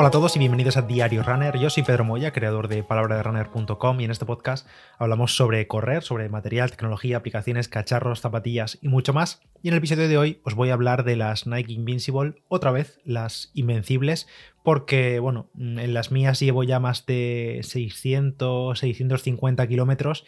Hola 0.00 0.08
a 0.08 0.12
todos 0.12 0.34
y 0.34 0.38
bienvenidos 0.38 0.78
a 0.78 0.80
Diario 0.80 1.22
Runner. 1.22 1.58
Yo 1.58 1.68
soy 1.68 1.82
Pedro 1.82 2.06
Moya, 2.06 2.32
creador 2.32 2.68
de 2.68 2.82
palabraderunner.com 2.82 4.00
y 4.00 4.04
en 4.04 4.10
este 4.10 4.24
podcast 4.24 4.66
hablamos 4.96 5.36
sobre 5.36 5.66
correr, 5.66 6.02
sobre 6.02 6.30
material, 6.30 6.70
tecnología, 6.70 7.18
aplicaciones, 7.18 7.68
cacharros, 7.68 8.20
zapatillas 8.20 8.78
y 8.80 8.88
mucho 8.88 9.12
más. 9.12 9.42
Y 9.62 9.68
en 9.68 9.74
el 9.74 9.78
episodio 9.78 10.08
de 10.08 10.16
hoy 10.16 10.40
os 10.42 10.54
voy 10.54 10.70
a 10.70 10.72
hablar 10.72 11.04
de 11.04 11.16
las 11.16 11.46
Nike 11.46 11.74
Invincible, 11.74 12.42
otra 12.48 12.70
vez 12.70 12.98
las 13.04 13.50
Invencibles, 13.52 14.26
porque 14.62 15.18
bueno, 15.18 15.50
en 15.58 15.92
las 15.92 16.10
mías 16.10 16.40
llevo 16.40 16.64
ya 16.64 16.80
más 16.80 17.04
de 17.04 17.60
600, 17.62 18.78
650 18.78 19.66
kilómetros 19.66 20.24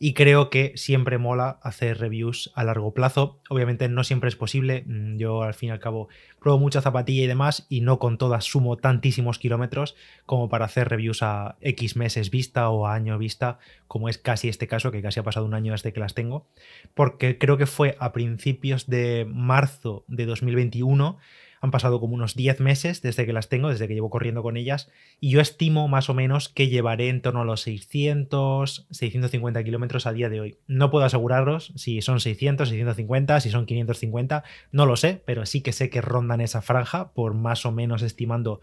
y 0.00 0.14
creo 0.14 0.48
que 0.48 0.72
siempre 0.76 1.18
mola 1.18 1.58
hacer 1.62 1.98
reviews 1.98 2.52
a 2.54 2.62
largo 2.62 2.94
plazo. 2.94 3.40
Obviamente 3.48 3.88
no 3.88 4.04
siempre 4.04 4.28
es 4.28 4.36
posible, 4.36 4.84
mm, 4.86 5.16
yo 5.16 5.42
al 5.42 5.54
fin 5.54 5.70
y 5.70 5.72
al 5.72 5.80
cabo 5.80 6.08
pruebo 6.38 6.58
mucha 6.58 6.80
zapatilla 6.80 7.24
y 7.24 7.26
demás 7.26 7.66
y 7.68 7.80
no 7.80 7.98
con 7.98 8.16
todas 8.16 8.44
sumo 8.44 8.76
tantísimos 8.76 9.38
kilómetros 9.38 9.96
como 10.24 10.48
para 10.48 10.66
hacer 10.66 10.88
reviews 10.88 11.22
a 11.22 11.56
X 11.60 11.96
meses 11.96 12.30
vista 12.30 12.70
o 12.70 12.86
a 12.86 12.94
año 12.94 13.18
vista, 13.18 13.58
como 13.88 14.08
es 14.08 14.18
casi 14.18 14.48
este 14.48 14.68
caso, 14.68 14.92
que 14.92 15.02
casi 15.02 15.18
ha 15.18 15.24
pasado 15.24 15.46
un 15.46 15.54
año 15.54 15.72
desde 15.72 15.92
que 15.92 16.00
las 16.00 16.14
tengo, 16.14 16.46
porque 16.94 17.38
creo 17.38 17.56
que 17.56 17.66
fue 17.66 17.96
a 17.98 18.12
principios 18.12 18.86
de 18.86 19.26
marzo 19.28 20.04
de 20.06 20.26
2021 20.26 21.18
han 21.60 21.70
pasado 21.70 22.00
como 22.00 22.14
unos 22.14 22.34
10 22.34 22.60
meses 22.60 23.02
desde 23.02 23.26
que 23.26 23.32
las 23.32 23.48
tengo, 23.48 23.68
desde 23.68 23.88
que 23.88 23.94
llevo 23.94 24.10
corriendo 24.10 24.42
con 24.42 24.56
ellas, 24.56 24.90
y 25.20 25.30
yo 25.30 25.40
estimo 25.40 25.88
más 25.88 26.10
o 26.10 26.14
menos 26.14 26.48
que 26.48 26.68
llevaré 26.68 27.08
en 27.08 27.22
torno 27.22 27.42
a 27.42 27.44
los 27.44 27.62
600, 27.62 28.86
650 28.90 29.64
kilómetros 29.64 30.06
a 30.06 30.12
día 30.12 30.28
de 30.28 30.40
hoy. 30.40 30.58
No 30.66 30.90
puedo 30.90 31.04
aseguraros 31.04 31.72
si 31.76 32.02
son 32.02 32.20
600, 32.20 32.68
650, 32.68 33.40
si 33.40 33.50
son 33.50 33.66
550, 33.66 34.44
no 34.72 34.86
lo 34.86 34.96
sé, 34.96 35.22
pero 35.24 35.46
sí 35.46 35.60
que 35.60 35.72
sé 35.72 35.90
que 35.90 36.00
rondan 36.00 36.40
esa 36.40 36.62
franja, 36.62 37.12
por 37.12 37.34
más 37.34 37.66
o 37.66 37.72
menos 37.72 38.02
estimando 38.02 38.60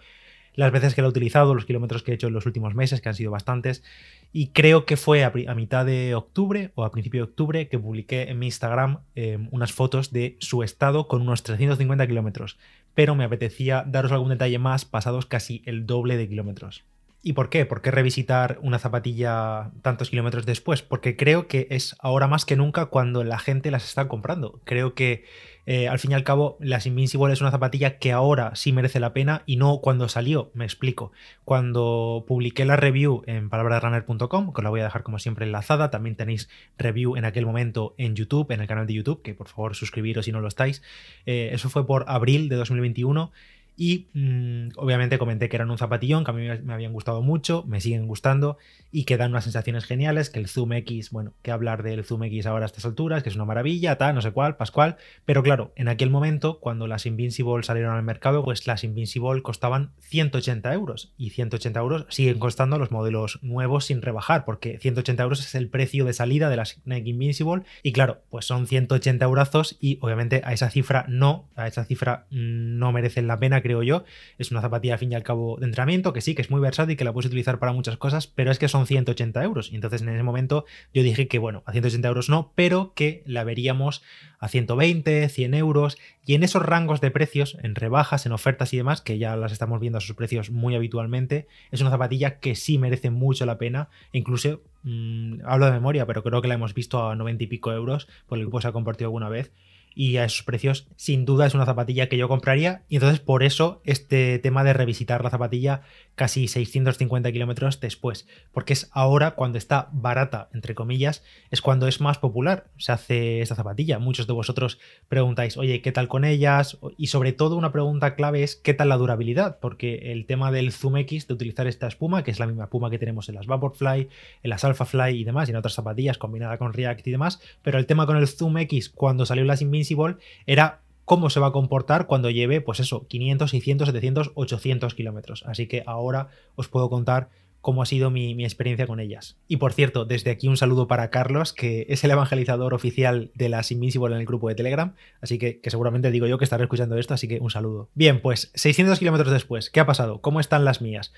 las 0.55 0.71
veces 0.71 0.95
que 0.95 1.01
la 1.01 1.07
he 1.07 1.09
utilizado, 1.09 1.53
los 1.53 1.65
kilómetros 1.65 2.01
que 2.01 2.11
he 2.11 2.15
hecho 2.15 2.27
en 2.27 2.33
los 2.33 2.45
últimos 2.45 2.75
meses, 2.75 3.01
que 3.01 3.09
han 3.09 3.15
sido 3.15 3.31
bastantes. 3.31 3.83
Y 4.31 4.47
creo 4.47 4.85
que 4.85 4.97
fue 4.97 5.23
a, 5.23 5.31
mitad 5.31 5.85
de 5.85 6.15
octubre 6.15 6.71
o 6.75 6.83
a 6.83 6.91
principio 6.91 7.21
de 7.21 7.29
octubre 7.29 7.67
que 7.67 7.79
publiqué 7.79 8.29
en 8.29 8.39
mi 8.39 8.47
Instagram 8.47 8.99
em, 9.15 9.49
unas 9.51 9.73
fotos 9.73 10.11
de 10.11 10.37
su 10.39 10.63
estado 10.63 11.07
con 11.07 11.21
unos 11.21 11.43
350 11.43 12.07
kilómetros. 12.07 12.57
Pero 12.95 13.13
me 13.13 13.25
apetecía 13.25 13.83
daros 13.85 14.11
algún 14.11 14.29
detalle 14.29 14.57
más 14.57 14.85
pasados 14.85 15.25
casi 15.25 15.61
el 15.65 15.85
doble 15.85 16.17
de 16.17 16.27
kilómetros. 16.27 16.83
¿Y 17.27 17.33
por 17.33 17.49
qué? 17.49 17.65
¿Por 17.65 17.81
qué 17.81 17.89
revisitar 17.89 18.59
una 18.61 18.77
zapatilla 18.77 19.71
tantos 19.81 20.11
kilómetros 20.11 20.45
después? 20.45 20.83
Porque 20.83 21.17
creo 21.17 21.47
que 21.47 21.65
es 21.71 21.95
ahora 21.99 22.27
más 22.27 22.45
que 22.45 22.55
nunca 22.55 22.85
cuando 22.85 23.23
la 23.23 23.39
gente 23.39 23.71
las 23.71 23.83
está 23.83 24.07
comprando. 24.07 24.61
Creo 24.63 24.93
que 24.93 25.25
eh, 25.65 25.87
al 25.87 25.97
fin 25.97 26.11
y 26.11 26.13
al 26.13 26.23
cabo 26.23 26.55
las 26.59 26.85
Invincible 26.85 27.33
es 27.33 27.41
una 27.41 27.49
zapatilla 27.49 27.97
que 27.97 28.11
ahora 28.11 28.55
sí 28.55 28.71
merece 28.71 28.99
la 28.99 29.11
pena 29.11 29.41
y 29.47 29.57
no 29.57 29.79
cuando 29.79 30.07
salió, 30.07 30.51
me 30.53 30.65
explico. 30.65 31.13
Cuando 31.45 32.25
publiqué 32.27 32.63
la 32.63 32.75
review 32.75 33.23
en 33.25 33.49
palabrasrunner.com, 33.49 34.53
que 34.53 34.59
os 34.59 34.63
la 34.63 34.69
voy 34.69 34.81
a 34.81 34.83
dejar 34.83 35.01
como 35.01 35.17
siempre 35.17 35.47
enlazada, 35.47 35.89
también 35.89 36.15
tenéis 36.15 36.47
review 36.77 37.15
en 37.17 37.25
aquel 37.25 37.47
momento 37.47 37.95
en 37.97 38.15
YouTube, 38.15 38.51
en 38.51 38.61
el 38.61 38.67
canal 38.67 38.85
de 38.85 38.93
YouTube, 38.93 39.23
que 39.23 39.33
por 39.33 39.47
favor 39.47 39.75
suscribiros 39.75 40.25
si 40.25 40.31
no 40.31 40.41
lo 40.41 40.47
estáis. 40.47 40.83
Eh, 41.25 41.49
eso 41.53 41.71
fue 41.71 41.87
por 41.87 42.05
abril 42.07 42.49
de 42.49 42.55
2021 42.55 43.31
y 43.77 44.07
mm, 44.13 44.69
obviamente 44.77 45.17
comenté 45.17 45.49
que 45.49 45.55
eran 45.55 45.71
un 45.71 45.77
zapatillón, 45.77 46.23
que 46.23 46.31
a 46.31 46.33
mí 46.33 46.47
me 46.63 46.73
habían 46.73 46.93
gustado 46.93 47.21
mucho, 47.21 47.63
me 47.67 47.79
siguen 47.79 48.07
gustando 48.07 48.57
y 48.91 49.05
que 49.05 49.17
dan 49.17 49.31
unas 49.31 49.43
sensaciones 49.43 49.85
geniales, 49.85 50.29
que 50.29 50.39
el 50.39 50.47
Zoom 50.47 50.73
X, 50.73 51.11
bueno, 51.11 51.33
que 51.41 51.51
hablar 51.51 51.83
del 51.83 52.03
Zoom 52.03 52.23
X 52.23 52.45
ahora 52.45 52.65
a 52.65 52.67
estas 52.67 52.85
alturas, 52.85 53.23
que 53.23 53.29
es 53.29 53.35
una 53.35 53.45
maravilla, 53.45 53.97
tal, 53.97 54.15
no 54.15 54.21
sé 54.21 54.31
cuál, 54.31 54.57
Pascual, 54.57 54.97
pero 55.25 55.43
claro, 55.43 55.71
en 55.75 55.87
aquel 55.87 56.09
momento, 56.09 56.59
cuando 56.59 56.87
las 56.87 57.05
Invincible 57.05 57.63
salieron 57.63 57.95
al 57.95 58.03
mercado, 58.03 58.43
pues 58.43 58.67
las 58.67 58.83
Invincible 58.83 59.41
costaban 59.41 59.91
180 59.99 60.73
euros 60.73 61.13
y 61.17 61.29
180 61.29 61.79
euros 61.79 62.05
siguen 62.09 62.39
costando 62.39 62.77
los 62.77 62.91
modelos 62.91 63.39
nuevos 63.41 63.85
sin 63.85 64.01
rebajar, 64.01 64.45
porque 64.45 64.79
180 64.79 65.23
euros 65.23 65.39
es 65.39 65.55
el 65.55 65.69
precio 65.69 66.05
de 66.05 66.13
salida 66.13 66.49
de 66.49 66.55
las 66.55 66.81
Nike 66.85 67.09
Invincible 67.09 67.63
y 67.83 67.91
claro, 67.91 68.21
pues 68.29 68.45
son 68.45 68.67
180 68.67 69.23
euros 69.25 69.45
y 69.79 69.97
obviamente 70.01 70.41
a 70.43 70.53
esa 70.53 70.69
cifra 70.69 71.05
no, 71.07 71.49
a 71.55 71.67
esa 71.67 71.85
cifra 71.85 72.25
no 72.29 72.91
merecen 72.91 73.27
la 73.27 73.39
pena 73.39 73.61
creo 73.65 73.81
yo. 73.81 74.03
Es 74.37 74.51
una 74.51 74.61
zapatilla 74.61 74.93
al 74.93 74.99
fin 74.99 75.11
y 75.11 75.15
al 75.15 75.23
cabo 75.23 75.57
de 75.57 75.65
entrenamiento, 75.65 76.13
que 76.13 76.21
sí, 76.21 76.35
que 76.35 76.43
es 76.43 76.51
muy 76.51 76.61
versátil, 76.61 76.95
que 76.95 77.03
la 77.03 77.11
puedes 77.11 77.25
utilizar 77.25 77.57
para 77.57 77.73
muchas 77.73 77.97
cosas, 77.97 78.27
pero 78.27 78.51
es 78.51 78.59
que 78.59 78.67
son 78.67 78.85
180 78.85 79.43
euros. 79.43 79.71
Y 79.71 79.75
entonces 79.75 80.03
en 80.03 80.09
ese 80.09 80.21
momento 80.21 80.65
yo 80.93 81.01
dije 81.01 81.27
que, 81.27 81.39
bueno, 81.39 81.63
a 81.65 81.71
180 81.71 82.07
euros 82.07 82.29
no, 82.29 82.51
pero 82.53 82.93
que 82.93 83.23
la 83.25 83.43
veríamos 83.43 84.03
a 84.37 84.49
120, 84.49 85.29
100 85.29 85.53
euros. 85.55 85.97
Y 86.27 86.35
en 86.35 86.43
esos 86.43 86.61
rangos 86.61 87.01
de 87.01 87.09
precios, 87.09 87.57
en 87.63 87.73
rebajas, 87.73 88.27
en 88.27 88.33
ofertas 88.33 88.71
y 88.71 88.77
demás, 88.77 89.01
que 89.01 89.17
ya 89.17 89.35
las 89.35 89.51
estamos 89.51 89.79
viendo 89.79 89.97
a 89.97 90.01
sus 90.01 90.15
precios 90.15 90.51
muy 90.51 90.75
habitualmente, 90.75 91.47
es 91.71 91.81
una 91.81 91.89
zapatilla 91.89 92.39
que 92.39 92.55
sí 92.55 92.77
merece 92.77 93.09
mucho 93.09 93.47
la 93.47 93.57
pena. 93.57 93.89
incluso 94.11 94.61
mm, 94.83 95.39
hablo 95.43 95.65
de 95.65 95.71
memoria, 95.71 96.05
pero 96.05 96.21
creo 96.21 96.43
que 96.43 96.47
la 96.47 96.53
hemos 96.53 96.75
visto 96.75 97.09
a 97.09 97.15
90 97.15 97.43
y 97.43 97.47
pico 97.47 97.73
euros, 97.73 98.07
por 98.27 98.37
el 98.37 98.51
que 98.51 98.61
se 98.61 98.67
ha 98.67 98.71
compartido 98.71 99.07
alguna 99.07 99.29
vez 99.29 99.51
y 99.95 100.17
a 100.17 100.25
esos 100.25 100.43
precios 100.43 100.87
sin 100.97 101.25
duda 101.25 101.47
es 101.47 101.55
una 101.55 101.65
zapatilla 101.65 102.09
que 102.09 102.17
yo 102.17 102.27
compraría. 102.27 102.83
Y 102.89 102.97
entonces 102.97 103.21
por 103.21 103.41
eso 103.41 103.81
este 103.85 104.37
tema 104.39 104.63
de 104.63 104.73
revisitar 104.73 105.23
la 105.23 105.29
zapatilla 105.29 105.81
casi 106.15 106.47
650 106.47 107.31
kilómetros 107.31 107.79
después, 107.79 108.27
porque 108.51 108.73
es 108.73 108.89
ahora 108.91 109.31
cuando 109.31 109.57
está 109.57 109.89
barata, 109.91 110.49
entre 110.53 110.75
comillas, 110.75 111.23
es 111.51 111.61
cuando 111.61 111.87
es 111.87 112.01
más 112.01 112.17
popular, 112.17 112.67
se 112.77 112.91
hace 112.91 113.41
esta 113.41 113.55
zapatilla. 113.55 113.99
Muchos 113.99 114.27
de 114.27 114.33
vosotros 114.33 114.79
preguntáis, 115.07 115.57
oye, 115.57 115.81
¿qué 115.81 115.91
tal 115.91 116.07
con 116.07 116.25
ellas? 116.25 116.77
Y 116.97 117.07
sobre 117.07 117.33
todo 117.33 117.57
una 117.57 117.71
pregunta 117.71 118.15
clave 118.15 118.43
es, 118.43 118.55
¿qué 118.55 118.73
tal 118.73 118.89
la 118.89 118.97
durabilidad? 118.97 119.59
Porque 119.59 120.11
el 120.11 120.25
tema 120.25 120.51
del 120.51 120.71
Zoom 120.71 120.97
X, 120.97 121.27
de 121.27 121.33
utilizar 121.33 121.67
esta 121.67 121.87
espuma, 121.87 122.23
que 122.23 122.31
es 122.31 122.39
la 122.39 122.47
misma 122.47 122.63
espuma 122.65 122.89
que 122.89 122.99
tenemos 122.99 123.29
en 123.29 123.35
las 123.35 123.47
Vaporfly, 123.47 124.09
en 124.43 124.49
las 124.49 124.63
Alphafly 124.63 125.19
y 125.19 125.23
demás, 125.23 125.49
y 125.49 125.51
en 125.51 125.57
otras 125.57 125.73
zapatillas 125.73 126.17
combinada 126.17 126.57
con 126.57 126.73
React 126.73 127.07
y 127.07 127.11
demás, 127.11 127.41
pero 127.61 127.77
el 127.77 127.85
tema 127.85 128.05
con 128.05 128.17
el 128.17 128.27
Zoom 128.27 128.57
X, 128.59 128.89
cuando 128.89 129.25
salió 129.25 129.43
las 129.43 129.61
Invincible, 129.61 130.15
era 130.45 130.81
cómo 131.05 131.29
se 131.29 131.39
va 131.39 131.47
a 131.47 131.51
comportar 131.51 132.07
cuando 132.07 132.29
lleve, 132.29 132.61
pues 132.61 132.79
eso, 132.79 133.07
500, 133.07 133.51
600, 133.51 133.87
700, 133.87 134.31
800 134.35 134.95
kilómetros. 134.95 135.43
Así 135.45 135.67
que 135.67 135.83
ahora 135.85 136.27
os 136.55 136.67
puedo 136.67 136.89
contar 136.89 137.29
cómo 137.65 137.81
ha 137.81 137.87
sido 137.87 138.11
mi, 138.11 138.45
experiencia 138.45 138.85
con 138.85 138.99
ellas. 138.99 139.37
Y 139.47 139.57
por 139.57 139.73
cierto, 139.73 140.05
desde 140.05 140.29
aquí 140.29 140.47
un 140.47 140.55
saludo 140.55 140.87
para 140.87 141.09
Carlos, 141.09 141.51
que 141.51 141.87
es 141.89 142.03
el 142.03 142.11
evangelizador 142.11 142.75
oficial 142.75 143.31
de 143.33 143.49
las 143.49 143.71
Invincible 143.71 144.13
en 144.13 144.21
el 144.21 144.27
grupo 144.27 144.49
de 144.49 144.53
Telegram, 144.53 144.93
así 145.19 145.39
que, 145.39 145.61
seguramente 145.65 146.11
digo 146.11 146.27
yo 146.27 146.37
que 146.37 146.43
estaré 146.43 146.61
escuchando 146.65 146.95
esto, 146.99 147.15
así 147.15 147.27
que 147.27 147.39
un 147.39 147.49
saludo. 147.49 147.89
Bien, 147.95 148.21
pues 148.21 148.51
600 148.53 148.99
kilómetros 148.99 149.33
después, 149.33 149.71
¿qué 149.71 149.79
ha 149.79 149.87
pasado? 149.87 150.21
¿Cómo 150.21 150.39
están 150.39 150.63
las 150.63 150.79
mías? 150.79 151.11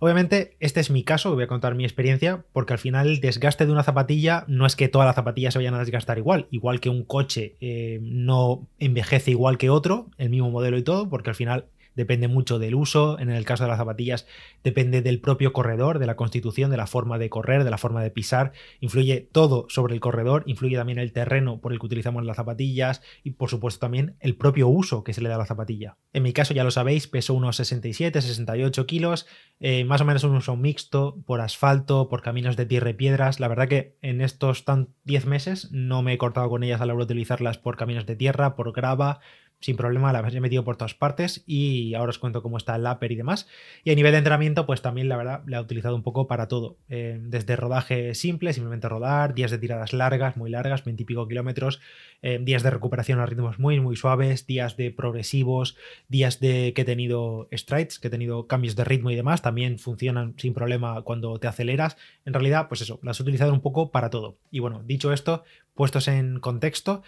Obviamente, 0.00 0.56
este 0.58 0.80
es 0.80 0.90
mi 0.90 1.04
caso, 1.04 1.34
voy 1.34 1.44
a 1.44 1.46
contar 1.46 1.76
mi 1.76 1.84
experiencia, 1.84 2.44
porque 2.52 2.72
al 2.72 2.80
final 2.80 3.06
el 3.06 3.20
desgaste 3.20 3.64
de 3.64 3.70
una 3.70 3.84
zapatilla 3.84 4.44
no 4.48 4.66
es 4.66 4.74
que 4.74 4.88
todas 4.88 5.06
las 5.06 5.14
zapatillas 5.14 5.52
se 5.52 5.60
vayan 5.60 5.74
a 5.74 5.78
desgastar 5.78 6.18
igual, 6.18 6.48
igual 6.50 6.80
que 6.80 6.88
un 6.88 7.04
coche 7.04 7.54
eh, 7.60 8.00
no 8.02 8.66
envejece 8.80 9.30
igual 9.30 9.56
que 9.56 9.70
otro, 9.70 10.10
el 10.18 10.30
mismo 10.30 10.50
modelo 10.50 10.78
y 10.78 10.82
todo, 10.82 11.08
porque 11.08 11.30
al 11.30 11.36
final 11.36 11.66
depende 11.94 12.28
mucho 12.28 12.58
del 12.58 12.74
uso, 12.74 13.18
en 13.18 13.30
el 13.30 13.44
caso 13.44 13.64
de 13.64 13.70
las 13.70 13.78
zapatillas 13.78 14.26
depende 14.62 15.02
del 15.02 15.20
propio 15.20 15.52
corredor, 15.52 15.98
de 15.98 16.06
la 16.06 16.16
constitución, 16.16 16.70
de 16.70 16.76
la 16.76 16.86
forma 16.86 17.18
de 17.18 17.30
correr, 17.30 17.64
de 17.64 17.70
la 17.70 17.78
forma 17.78 18.02
de 18.02 18.10
pisar, 18.10 18.52
influye 18.80 19.28
todo 19.32 19.66
sobre 19.68 19.94
el 19.94 20.00
corredor, 20.00 20.42
influye 20.46 20.76
también 20.76 20.98
el 20.98 21.12
terreno 21.12 21.60
por 21.60 21.72
el 21.72 21.78
que 21.78 21.86
utilizamos 21.86 22.24
las 22.24 22.36
zapatillas 22.36 23.02
y 23.22 23.32
por 23.32 23.50
supuesto 23.50 23.80
también 23.80 24.16
el 24.20 24.36
propio 24.36 24.68
uso 24.68 25.04
que 25.04 25.14
se 25.14 25.20
le 25.20 25.28
da 25.28 25.36
a 25.36 25.38
la 25.38 25.46
zapatilla. 25.46 25.96
En 26.12 26.22
mi 26.22 26.32
caso 26.32 26.54
ya 26.54 26.64
lo 26.64 26.70
sabéis, 26.70 27.08
peso 27.08 27.34
unos 27.34 27.56
67, 27.56 28.20
68 28.20 28.86
kilos, 28.86 29.26
eh, 29.60 29.84
más 29.84 30.00
o 30.00 30.04
menos 30.04 30.24
un 30.24 30.36
uso 30.36 30.56
mixto 30.56 31.18
por 31.26 31.40
asfalto, 31.40 32.08
por 32.08 32.22
caminos 32.22 32.56
de 32.56 32.66
tierra 32.66 32.90
y 32.90 32.94
piedras, 32.94 33.40
la 33.40 33.48
verdad 33.48 33.68
que 33.68 33.96
en 34.02 34.20
estos 34.20 34.64
10 35.04 35.26
meses 35.26 35.70
no 35.72 36.02
me 36.02 36.12
he 36.12 36.18
cortado 36.18 36.48
con 36.48 36.62
ellas 36.62 36.80
a 36.80 36.86
la 36.86 36.94
hora 36.94 37.04
de 37.04 37.12
utilizarlas 37.12 37.58
por 37.58 37.76
caminos 37.76 38.06
de 38.06 38.16
tierra, 38.16 38.54
por 38.56 38.72
grava, 38.72 39.20
sin 39.62 39.76
problema, 39.76 40.12
la 40.12 40.28
he 40.28 40.40
metido 40.40 40.64
por 40.64 40.76
todas 40.76 40.94
partes 40.94 41.44
y 41.46 41.94
ahora 41.94 42.10
os 42.10 42.18
cuento 42.18 42.42
cómo 42.42 42.56
está 42.56 42.74
el 42.74 42.84
upper 42.84 43.12
y 43.12 43.16
demás. 43.16 43.48
Y 43.84 43.92
a 43.92 43.94
nivel 43.94 44.12
de 44.12 44.18
entrenamiento, 44.18 44.66
pues 44.66 44.82
también 44.82 45.08
la 45.08 45.16
verdad 45.16 45.42
la 45.46 45.58
he 45.58 45.60
utilizado 45.60 45.94
un 45.94 46.02
poco 46.02 46.26
para 46.26 46.48
todo. 46.48 46.76
Eh, 46.88 47.18
desde 47.22 47.54
rodaje 47.54 48.14
simple, 48.14 48.52
simplemente 48.52 48.88
rodar, 48.88 49.34
días 49.34 49.52
de 49.52 49.58
tiradas 49.58 49.92
largas, 49.92 50.36
muy 50.36 50.50
largas, 50.50 50.84
20 50.84 51.02
y 51.02 51.06
pico 51.06 51.28
kilómetros, 51.28 51.80
eh, 52.22 52.40
días 52.42 52.64
de 52.64 52.70
recuperación 52.70 53.20
a 53.20 53.26
ritmos 53.26 53.60
muy, 53.60 53.78
muy 53.78 53.94
suaves, 53.94 54.46
días 54.46 54.76
de 54.76 54.90
progresivos, 54.90 55.76
días 56.08 56.40
de 56.40 56.72
que 56.74 56.82
he 56.82 56.84
tenido 56.84 57.48
strides, 57.52 58.00
que 58.00 58.08
he 58.08 58.10
tenido 58.10 58.48
cambios 58.48 58.74
de 58.74 58.84
ritmo 58.84 59.12
y 59.12 59.16
demás, 59.16 59.42
también 59.42 59.78
funcionan 59.78 60.34
sin 60.38 60.54
problema 60.54 61.02
cuando 61.02 61.38
te 61.38 61.46
aceleras. 61.46 61.96
En 62.24 62.34
realidad, 62.34 62.66
pues 62.68 62.80
eso, 62.80 62.98
las 63.02 63.20
he 63.20 63.22
utilizado 63.22 63.52
un 63.52 63.60
poco 63.60 63.92
para 63.92 64.10
todo. 64.10 64.38
Y 64.50 64.58
bueno, 64.58 64.82
dicho 64.84 65.12
esto, 65.12 65.44
puestos 65.74 66.08
en 66.08 66.40
contexto, 66.40 67.02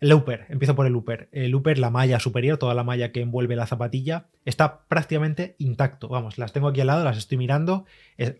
El 0.00 0.12
Upper, 0.12 0.46
empiezo 0.48 0.74
por 0.74 0.86
el 0.86 0.94
Upper. 0.94 1.28
El 1.32 1.54
Upper, 1.54 1.78
la 1.78 1.90
malla 1.90 2.20
superior, 2.20 2.58
toda 2.58 2.74
la 2.74 2.84
malla 2.84 3.12
que 3.12 3.20
envuelve 3.22 3.56
la 3.56 3.66
zapatilla, 3.66 4.26
está 4.44 4.86
prácticamente 4.88 5.56
intacto. 5.58 6.08
Vamos, 6.08 6.38
las 6.38 6.52
tengo 6.52 6.68
aquí 6.68 6.80
al 6.80 6.88
lado, 6.88 7.04
las 7.04 7.16
estoy 7.16 7.38
mirando. 7.38 7.86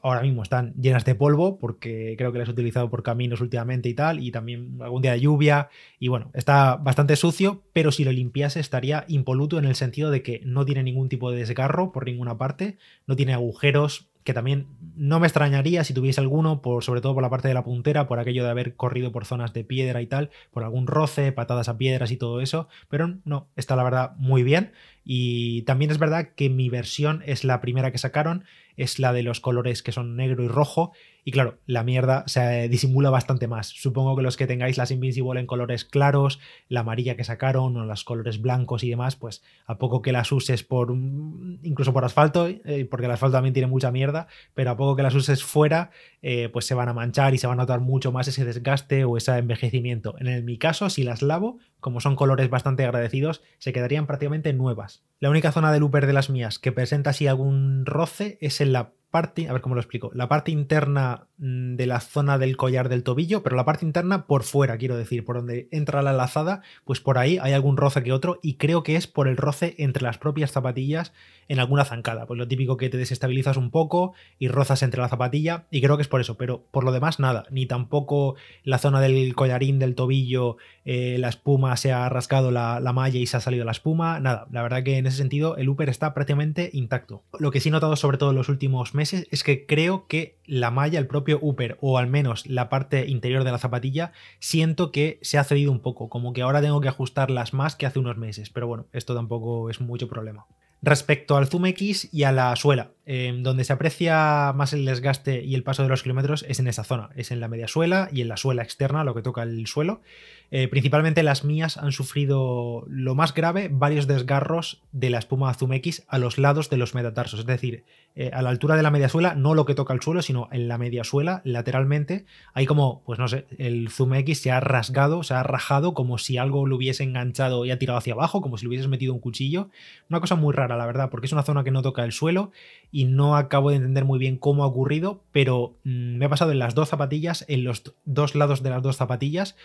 ahora 0.02 0.22
mismo 0.22 0.42
están 0.42 0.74
llenas 0.74 1.04
de 1.04 1.14
polvo 1.14 1.58
porque 1.58 2.14
creo 2.18 2.32
que 2.32 2.38
las 2.38 2.48
he 2.48 2.52
utilizado 2.52 2.90
por 2.90 3.02
caminos 3.02 3.40
últimamente 3.40 3.88
y 3.88 3.94
tal, 3.94 4.20
y 4.20 4.30
también 4.30 4.78
algún 4.80 5.02
día 5.02 5.12
de 5.12 5.20
lluvia. 5.20 5.68
Y 5.98 6.08
bueno, 6.08 6.30
está 6.34 6.76
bastante 6.76 7.16
sucio, 7.16 7.62
pero 7.72 7.92
si 7.92 8.04
lo 8.04 8.12
limpiase 8.12 8.60
estaría 8.60 9.04
impoluto 9.08 9.58
en 9.58 9.64
el 9.64 9.74
sentido 9.74 10.10
de 10.10 10.22
que 10.22 10.40
no 10.44 10.64
tiene 10.64 10.82
ningún 10.82 11.08
tipo 11.08 11.30
de 11.30 11.38
desgarro 11.38 11.92
por 11.92 12.04
ninguna 12.06 12.36
parte, 12.36 12.76
no 13.06 13.16
tiene 13.16 13.32
agujeros, 13.32 14.08
que 14.26 14.34
también 14.34 14.66
no 14.96 15.20
me 15.20 15.28
extrañaría 15.28 15.84
si 15.84 15.94
tuviese 15.94 16.20
alguno, 16.20 16.60
por, 16.60 16.82
sobre 16.82 17.00
todo 17.00 17.14
por 17.14 17.22
la 17.22 17.30
parte 17.30 17.46
de 17.46 17.54
la 17.54 17.62
puntera, 17.62 18.08
por 18.08 18.18
aquello 18.18 18.42
de 18.42 18.50
haber 18.50 18.74
corrido 18.74 19.12
por 19.12 19.24
zonas 19.24 19.52
de 19.52 19.62
piedra 19.62 20.02
y 20.02 20.08
tal, 20.08 20.30
por 20.50 20.64
algún 20.64 20.88
roce, 20.88 21.30
patadas 21.30 21.68
a 21.68 21.78
piedras 21.78 22.10
y 22.10 22.16
todo 22.16 22.40
eso, 22.40 22.68
pero 22.88 23.18
no, 23.24 23.48
está 23.54 23.76
la 23.76 23.84
verdad 23.84 24.16
muy 24.16 24.42
bien. 24.42 24.72
Y 25.08 25.62
también 25.62 25.92
es 25.92 25.98
verdad 25.98 26.30
que 26.34 26.50
mi 26.50 26.68
versión 26.68 27.22
es 27.26 27.44
la 27.44 27.60
primera 27.60 27.92
que 27.92 27.98
sacaron, 27.98 28.44
es 28.76 28.98
la 28.98 29.12
de 29.12 29.22
los 29.22 29.38
colores 29.38 29.84
que 29.84 29.92
son 29.92 30.16
negro 30.16 30.42
y 30.42 30.48
rojo, 30.48 30.92
y 31.28 31.32
claro, 31.32 31.58
la 31.66 31.82
mierda 31.82 32.22
se 32.26 32.68
disimula 32.68 33.10
bastante 33.10 33.48
más. 33.48 33.66
Supongo 33.66 34.14
que 34.14 34.22
los 34.22 34.36
que 34.36 34.46
tengáis 34.46 34.78
las 34.78 34.92
Invincible 34.92 35.40
en 35.40 35.46
colores 35.46 35.84
claros, 35.84 36.38
la 36.68 36.80
amarilla 36.80 37.16
que 37.16 37.24
sacaron 37.24 37.76
o 37.76 37.84
los 37.84 38.04
colores 38.04 38.40
blancos 38.40 38.84
y 38.84 38.90
demás, 38.90 39.16
pues 39.16 39.42
a 39.66 39.76
poco 39.76 40.02
que 40.02 40.12
las 40.12 40.30
uses 40.30 40.62
por 40.62 40.92
incluso 40.92 41.92
por 41.92 42.04
asfalto, 42.04 42.46
eh, 42.46 42.86
porque 42.88 43.06
el 43.06 43.12
asfalto 43.12 43.38
también 43.38 43.54
tiene 43.54 43.66
mucha 43.66 43.90
mierda, 43.90 44.28
pero 44.54 44.70
a 44.70 44.76
poco 44.76 44.94
que 44.94 45.02
las 45.02 45.16
uses 45.16 45.42
fuera, 45.42 45.90
eh, 46.22 46.48
pues 46.48 46.64
se 46.64 46.74
van 46.74 46.88
a 46.88 46.94
manchar 46.94 47.34
y 47.34 47.38
se 47.38 47.48
va 47.48 47.54
a 47.54 47.56
notar 47.56 47.80
mucho 47.80 48.12
más 48.12 48.28
ese 48.28 48.44
desgaste 48.44 49.04
o 49.04 49.16
ese 49.16 49.36
envejecimiento. 49.36 50.14
En 50.20 50.44
mi 50.44 50.58
caso, 50.58 50.90
si 50.90 51.02
las 51.02 51.22
lavo, 51.22 51.58
como 51.86 52.00
son 52.00 52.16
colores 52.16 52.50
bastante 52.50 52.82
agradecidos, 52.82 53.42
se 53.58 53.72
quedarían 53.72 54.08
prácticamente 54.08 54.52
nuevas. 54.52 55.04
La 55.20 55.30
única 55.30 55.52
zona 55.52 55.70
de 55.70 55.78
looper 55.78 56.08
de 56.08 56.12
las 56.12 56.30
mías 56.30 56.58
que 56.58 56.72
presenta 56.72 57.10
así 57.10 57.28
algún 57.28 57.86
roce 57.86 58.38
es 58.40 58.60
en 58.60 58.72
la 58.72 58.90
parte, 59.12 59.48
a 59.48 59.52
ver 59.52 59.62
cómo 59.62 59.76
lo 59.76 59.80
explico, 59.80 60.10
la 60.12 60.28
parte 60.28 60.50
interna 60.50 61.28
de 61.38 61.86
la 61.86 62.00
zona 62.00 62.38
del 62.38 62.56
collar 62.56 62.88
del 62.88 63.02
tobillo, 63.02 63.42
pero 63.42 63.56
la 63.56 63.64
parte 63.64 63.84
interna 63.84 64.26
por 64.26 64.42
fuera, 64.42 64.78
quiero 64.78 64.96
decir, 64.96 65.24
por 65.24 65.36
donde 65.36 65.68
entra 65.70 66.02
la 66.02 66.14
lazada, 66.14 66.62
pues 66.84 67.00
por 67.00 67.18
ahí 67.18 67.38
hay 67.42 67.52
algún 67.52 67.76
roce 67.76 68.02
que 68.02 68.12
otro 68.12 68.38
y 68.42 68.54
creo 68.54 68.82
que 68.82 68.96
es 68.96 69.06
por 69.06 69.28
el 69.28 69.36
roce 69.36 69.74
entre 69.78 70.02
las 70.02 70.16
propias 70.16 70.52
zapatillas 70.52 71.12
en 71.48 71.60
alguna 71.60 71.84
zancada, 71.84 72.26
pues 72.26 72.38
lo 72.38 72.48
típico 72.48 72.76
que 72.76 72.88
te 72.88 72.96
desestabilizas 72.96 73.56
un 73.56 73.70
poco 73.70 74.14
y 74.38 74.48
rozas 74.48 74.82
entre 74.82 75.00
la 75.00 75.08
zapatilla 75.08 75.66
y 75.70 75.80
creo 75.80 75.96
que 75.96 76.02
es 76.02 76.08
por 76.08 76.20
eso, 76.20 76.36
pero 76.36 76.64
por 76.70 76.84
lo 76.84 76.92
demás 76.92 77.20
nada, 77.20 77.44
ni 77.50 77.66
tampoco 77.66 78.36
la 78.64 78.78
zona 78.78 79.00
del 79.00 79.34
collarín 79.34 79.78
del 79.78 79.94
tobillo, 79.94 80.56
eh, 80.84 81.16
la 81.18 81.28
espuma 81.28 81.76
se 81.76 81.92
ha 81.92 82.08
rascado 82.08 82.50
la, 82.50 82.80
la, 82.80 82.92
malla 82.92 83.18
y 83.18 83.26
se 83.26 83.36
ha 83.36 83.40
salido 83.40 83.64
la 83.64 83.72
espuma, 83.72 84.20
nada, 84.20 84.46
la 84.50 84.62
verdad 84.62 84.82
que 84.82 84.96
en 84.96 85.06
ese 85.06 85.18
sentido 85.18 85.56
el 85.56 85.68
Upper 85.68 85.88
está 85.88 86.14
prácticamente 86.14 86.70
intacto. 86.72 87.22
Lo 87.38 87.50
que 87.50 87.60
sí 87.60 87.68
he 87.68 87.72
notado 87.72 87.94
sobre 87.96 88.18
todo 88.18 88.30
en 88.30 88.36
los 88.36 88.48
últimos 88.48 88.94
meses 88.94 89.28
es 89.30 89.44
que 89.44 89.66
creo 89.66 90.06
que 90.06 90.38
la 90.46 90.70
malla, 90.70 90.98
el 90.98 91.06
propio 91.06 91.25
upper 91.34 91.76
o 91.80 91.98
al 91.98 92.06
menos 92.06 92.46
la 92.46 92.68
parte 92.68 93.06
interior 93.06 93.44
de 93.44 93.52
la 93.52 93.58
zapatilla, 93.58 94.12
siento 94.38 94.92
que 94.92 95.18
se 95.22 95.38
ha 95.38 95.44
cedido 95.44 95.72
un 95.72 95.80
poco, 95.80 96.08
como 96.08 96.32
que 96.32 96.42
ahora 96.42 96.62
tengo 96.62 96.80
que 96.80 96.88
ajustarlas 96.88 97.52
más 97.52 97.76
que 97.76 97.86
hace 97.86 97.98
unos 97.98 98.16
meses, 98.16 98.50
pero 98.50 98.66
bueno, 98.66 98.86
esto 98.92 99.14
tampoco 99.14 99.70
es 99.70 99.80
mucho 99.80 100.08
problema. 100.08 100.46
Respecto 100.82 101.36
al 101.36 101.46
Zoom 101.46 101.66
X 101.66 102.10
y 102.12 102.24
a 102.24 102.32
la 102.32 102.54
suela, 102.54 102.92
em, 103.06 103.42
donde 103.42 103.64
se 103.64 103.72
aprecia 103.72 104.52
más 104.54 104.72
el 104.72 104.84
desgaste 104.84 105.42
y 105.42 105.54
el 105.54 105.62
paso 105.62 105.82
de 105.82 105.88
los 105.88 106.02
kilómetros 106.02 106.44
es 106.48 106.60
en 106.60 106.68
esa 106.68 106.84
zona, 106.84 107.08
es 107.16 107.30
en 107.30 107.40
la 107.40 107.48
media 107.48 107.66
suela 107.66 108.08
y 108.12 108.20
en 108.20 108.28
la 108.28 108.36
suela 108.36 108.62
externa, 108.62 109.02
lo 109.02 109.14
que 109.14 109.22
toca 109.22 109.42
el 109.42 109.66
suelo. 109.66 110.02
Eh, 110.50 110.68
principalmente 110.68 111.22
las 111.22 111.44
mías 111.44 111.76
han 111.76 111.92
sufrido 111.92 112.84
lo 112.88 113.14
más 113.14 113.34
grave, 113.34 113.68
varios 113.70 114.06
desgarros 114.06 114.82
de 114.92 115.10
la 115.10 115.18
espuma 115.18 115.52
Zoom 115.54 115.72
X 115.74 116.04
a 116.08 116.18
los 116.18 116.38
lados 116.38 116.70
de 116.70 116.76
los 116.76 116.94
metatarsos, 116.94 117.40
es 117.40 117.46
decir, 117.46 117.84
eh, 118.14 118.30
a 118.32 118.40
la 118.40 118.50
altura 118.50 118.76
de 118.76 118.82
la 118.82 118.90
media 118.90 119.08
suela, 119.08 119.34
no 119.34 119.54
lo 119.54 119.66
que 119.66 119.74
toca 119.74 119.92
el 119.92 120.00
suelo, 120.00 120.22
sino 120.22 120.48
en 120.50 120.68
la 120.68 120.78
media 120.78 121.04
suela, 121.04 121.42
lateralmente, 121.44 122.24
hay 122.54 122.64
como, 122.64 123.02
pues 123.04 123.18
no 123.18 123.28
sé, 123.28 123.46
el 123.58 123.90
Zoom 123.90 124.14
X 124.14 124.40
se 124.40 124.50
ha 124.50 124.60
rasgado, 124.60 125.22
se 125.22 125.34
ha 125.34 125.42
rajado 125.42 125.92
como 125.94 126.16
si 126.16 126.38
algo 126.38 126.66
lo 126.66 126.76
hubiese 126.76 127.02
enganchado 127.02 127.64
y 127.64 127.70
ha 127.70 127.78
tirado 127.78 127.98
hacia 127.98 128.14
abajo, 128.14 128.40
como 128.40 128.56
si 128.56 128.64
le 128.64 128.68
hubieses 128.68 128.88
metido 128.88 129.12
un 129.12 129.20
cuchillo. 129.20 129.68
Una 130.08 130.20
cosa 130.20 130.34
muy 130.34 130.54
rara, 130.54 130.76
la 130.76 130.86
verdad, 130.86 131.10
porque 131.10 131.26
es 131.26 131.32
una 131.32 131.42
zona 131.42 131.64
que 131.64 131.70
no 131.70 131.82
toca 131.82 132.04
el 132.04 132.12
suelo 132.12 132.52
y 132.90 133.04
no 133.04 133.36
acabo 133.36 133.70
de 133.70 133.76
entender 133.76 134.04
muy 134.04 134.18
bien 134.18 134.38
cómo 134.38 134.64
ha 134.64 134.66
ocurrido, 134.66 135.22
pero 135.32 135.76
mm, 135.84 136.16
me 136.16 136.24
ha 136.24 136.30
pasado 136.30 136.52
en 136.52 136.58
las 136.58 136.74
dos 136.74 136.88
zapatillas, 136.88 137.44
en 137.48 137.64
los 137.64 137.94
dos 138.04 138.34
lados 138.34 138.62
de 138.62 138.70
las 138.70 138.82
dos 138.82 138.96
zapatillas, 138.96 139.56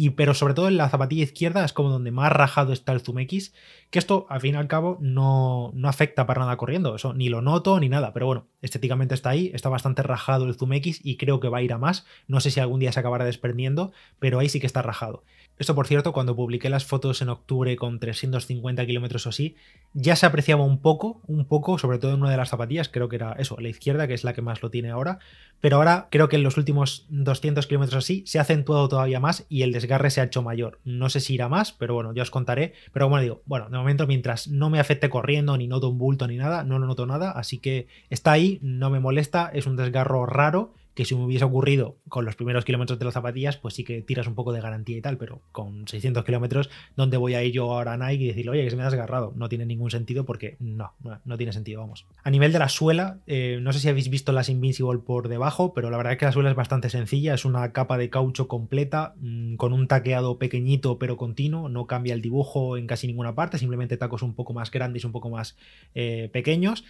y, 0.00 0.10
pero 0.10 0.32
sobre 0.32 0.54
todo 0.54 0.68
en 0.68 0.76
la 0.76 0.88
zapatilla 0.88 1.24
izquierda 1.24 1.64
es 1.64 1.72
como 1.72 1.88
donde 1.88 2.12
más 2.12 2.30
rajado 2.30 2.72
está 2.72 2.92
el 2.92 3.00
Zoom 3.00 3.18
X, 3.18 3.52
que 3.90 3.98
esto 3.98 4.26
al 4.28 4.40
fin 4.40 4.54
y 4.54 4.56
al 4.56 4.68
cabo 4.68 4.96
no, 5.00 5.72
no 5.74 5.88
afecta 5.88 6.24
para 6.24 6.42
nada 6.42 6.56
corriendo, 6.56 6.94
eso 6.94 7.14
ni 7.14 7.28
lo 7.28 7.42
noto 7.42 7.80
ni 7.80 7.88
nada, 7.88 8.12
pero 8.12 8.26
bueno, 8.26 8.46
estéticamente 8.62 9.14
está 9.14 9.30
ahí, 9.30 9.50
está 9.54 9.68
bastante 9.68 10.04
rajado 10.04 10.46
el 10.46 10.54
Zoom 10.54 10.74
X 10.74 11.00
y 11.02 11.16
creo 11.16 11.40
que 11.40 11.48
va 11.48 11.58
a 11.58 11.62
ir 11.62 11.72
a 11.72 11.78
más, 11.78 12.06
no 12.28 12.38
sé 12.38 12.52
si 12.52 12.60
algún 12.60 12.78
día 12.78 12.92
se 12.92 13.00
acabará 13.00 13.24
desprendiendo, 13.24 13.90
pero 14.20 14.38
ahí 14.38 14.48
sí 14.48 14.60
que 14.60 14.68
está 14.68 14.82
rajado. 14.82 15.24
Esto, 15.58 15.74
por 15.74 15.88
cierto, 15.88 16.12
cuando 16.12 16.36
publiqué 16.36 16.70
las 16.70 16.84
fotos 16.84 17.20
en 17.20 17.28
octubre 17.30 17.74
con 17.76 17.98
350 17.98 18.86
kilómetros 18.86 19.26
o 19.26 19.30
así, 19.30 19.56
ya 19.92 20.14
se 20.14 20.24
apreciaba 20.24 20.62
un 20.62 20.78
poco, 20.78 21.20
un 21.26 21.46
poco, 21.46 21.78
sobre 21.78 21.98
todo 21.98 22.14
en 22.14 22.20
una 22.20 22.30
de 22.30 22.36
las 22.36 22.50
zapatillas, 22.50 22.88
creo 22.88 23.08
que 23.08 23.16
era 23.16 23.32
eso, 23.32 23.56
la 23.58 23.68
izquierda, 23.68 24.06
que 24.06 24.14
es 24.14 24.22
la 24.22 24.34
que 24.34 24.42
más 24.42 24.62
lo 24.62 24.70
tiene 24.70 24.90
ahora, 24.90 25.18
pero 25.60 25.78
ahora 25.78 26.06
creo 26.10 26.28
que 26.28 26.36
en 26.36 26.44
los 26.44 26.56
últimos 26.58 27.06
200 27.08 27.66
kilómetros 27.66 28.04
así 28.04 28.22
se 28.24 28.38
ha 28.38 28.42
acentuado 28.42 28.88
todavía 28.88 29.18
más 29.18 29.46
y 29.48 29.62
el 29.62 29.72
desgarre 29.72 30.10
se 30.10 30.20
ha 30.20 30.24
hecho 30.24 30.42
mayor. 30.42 30.78
No 30.84 31.10
sé 31.10 31.18
si 31.18 31.34
irá 31.34 31.48
más, 31.48 31.72
pero 31.72 31.94
bueno, 31.94 32.14
ya 32.14 32.22
os 32.22 32.30
contaré. 32.30 32.74
Pero 32.92 33.08
bueno, 33.08 33.22
digo, 33.22 33.42
bueno, 33.44 33.68
de 33.68 33.76
momento 33.76 34.06
mientras 34.06 34.46
no 34.46 34.70
me 34.70 34.78
afecte 34.78 35.10
corriendo, 35.10 35.56
ni 35.56 35.66
noto 35.66 35.88
un 35.88 35.98
bulto 35.98 36.28
ni 36.28 36.36
nada, 36.36 36.62
no 36.62 36.78
lo 36.78 36.86
noto 36.86 37.06
nada, 37.06 37.32
así 37.32 37.58
que 37.58 37.88
está 38.10 38.30
ahí, 38.30 38.60
no 38.62 38.90
me 38.90 39.00
molesta, 39.00 39.50
es 39.52 39.66
un 39.66 39.74
desgarro 39.74 40.24
raro 40.24 40.74
que 40.98 41.04
si 41.04 41.14
me 41.14 41.22
hubiese 41.26 41.44
ocurrido 41.44 41.96
con 42.08 42.24
los 42.24 42.34
primeros 42.34 42.64
kilómetros 42.64 42.98
de 42.98 43.04
las 43.04 43.14
zapatillas, 43.14 43.56
pues 43.56 43.74
sí 43.74 43.84
que 43.84 44.02
tiras 44.02 44.26
un 44.26 44.34
poco 44.34 44.52
de 44.52 44.60
garantía 44.60 44.96
y 44.96 45.00
tal, 45.00 45.16
pero 45.16 45.42
con 45.52 45.86
600 45.86 46.24
kilómetros, 46.24 46.70
¿dónde 46.96 47.16
voy 47.16 47.34
a 47.34 47.44
ir 47.44 47.52
yo 47.52 47.72
ahora 47.72 47.92
a 47.92 47.96
Nike 47.96 48.24
y 48.24 48.26
decirle, 48.26 48.50
oye, 48.50 48.64
que 48.64 48.70
se 48.70 48.74
me 48.74 48.82
ha 48.82 48.90
desgarrado? 48.90 49.32
No 49.36 49.48
tiene 49.48 49.64
ningún 49.64 49.92
sentido 49.92 50.24
porque 50.24 50.56
no, 50.58 50.94
no, 51.24 51.36
tiene 51.36 51.52
sentido, 51.52 51.82
vamos. 51.82 52.04
A 52.24 52.30
nivel 52.32 52.50
de 52.50 52.58
la 52.58 52.68
suela, 52.68 53.20
eh, 53.28 53.60
no 53.62 53.72
sé 53.72 53.78
si 53.78 53.88
habéis 53.88 54.10
visto 54.10 54.32
las 54.32 54.48
Invincible 54.48 54.98
por 54.98 55.28
debajo, 55.28 55.72
pero 55.72 55.88
la 55.88 55.98
verdad 55.98 56.14
es 56.14 56.18
que 56.18 56.24
la 56.24 56.32
suela 56.32 56.50
es 56.50 56.56
bastante 56.56 56.90
sencilla, 56.90 57.32
es 57.32 57.44
una 57.44 57.70
capa 57.70 57.96
de 57.96 58.10
caucho 58.10 58.48
completa, 58.48 59.14
mm, 59.20 59.54
con 59.54 59.72
un 59.72 59.86
taqueado 59.86 60.36
pequeñito 60.38 60.98
pero 60.98 61.16
continuo, 61.16 61.68
no 61.68 61.86
cambia 61.86 62.12
el 62.12 62.22
dibujo 62.22 62.76
en 62.76 62.88
casi 62.88 63.06
ninguna 63.06 63.36
parte, 63.36 63.58
simplemente 63.58 63.98
tacos 63.98 64.22
un 64.22 64.34
poco 64.34 64.52
más 64.52 64.72
grandes, 64.72 65.04
un 65.04 65.12
poco 65.12 65.30
más 65.30 65.56
eh, 65.94 66.28
pequeños 66.32 66.82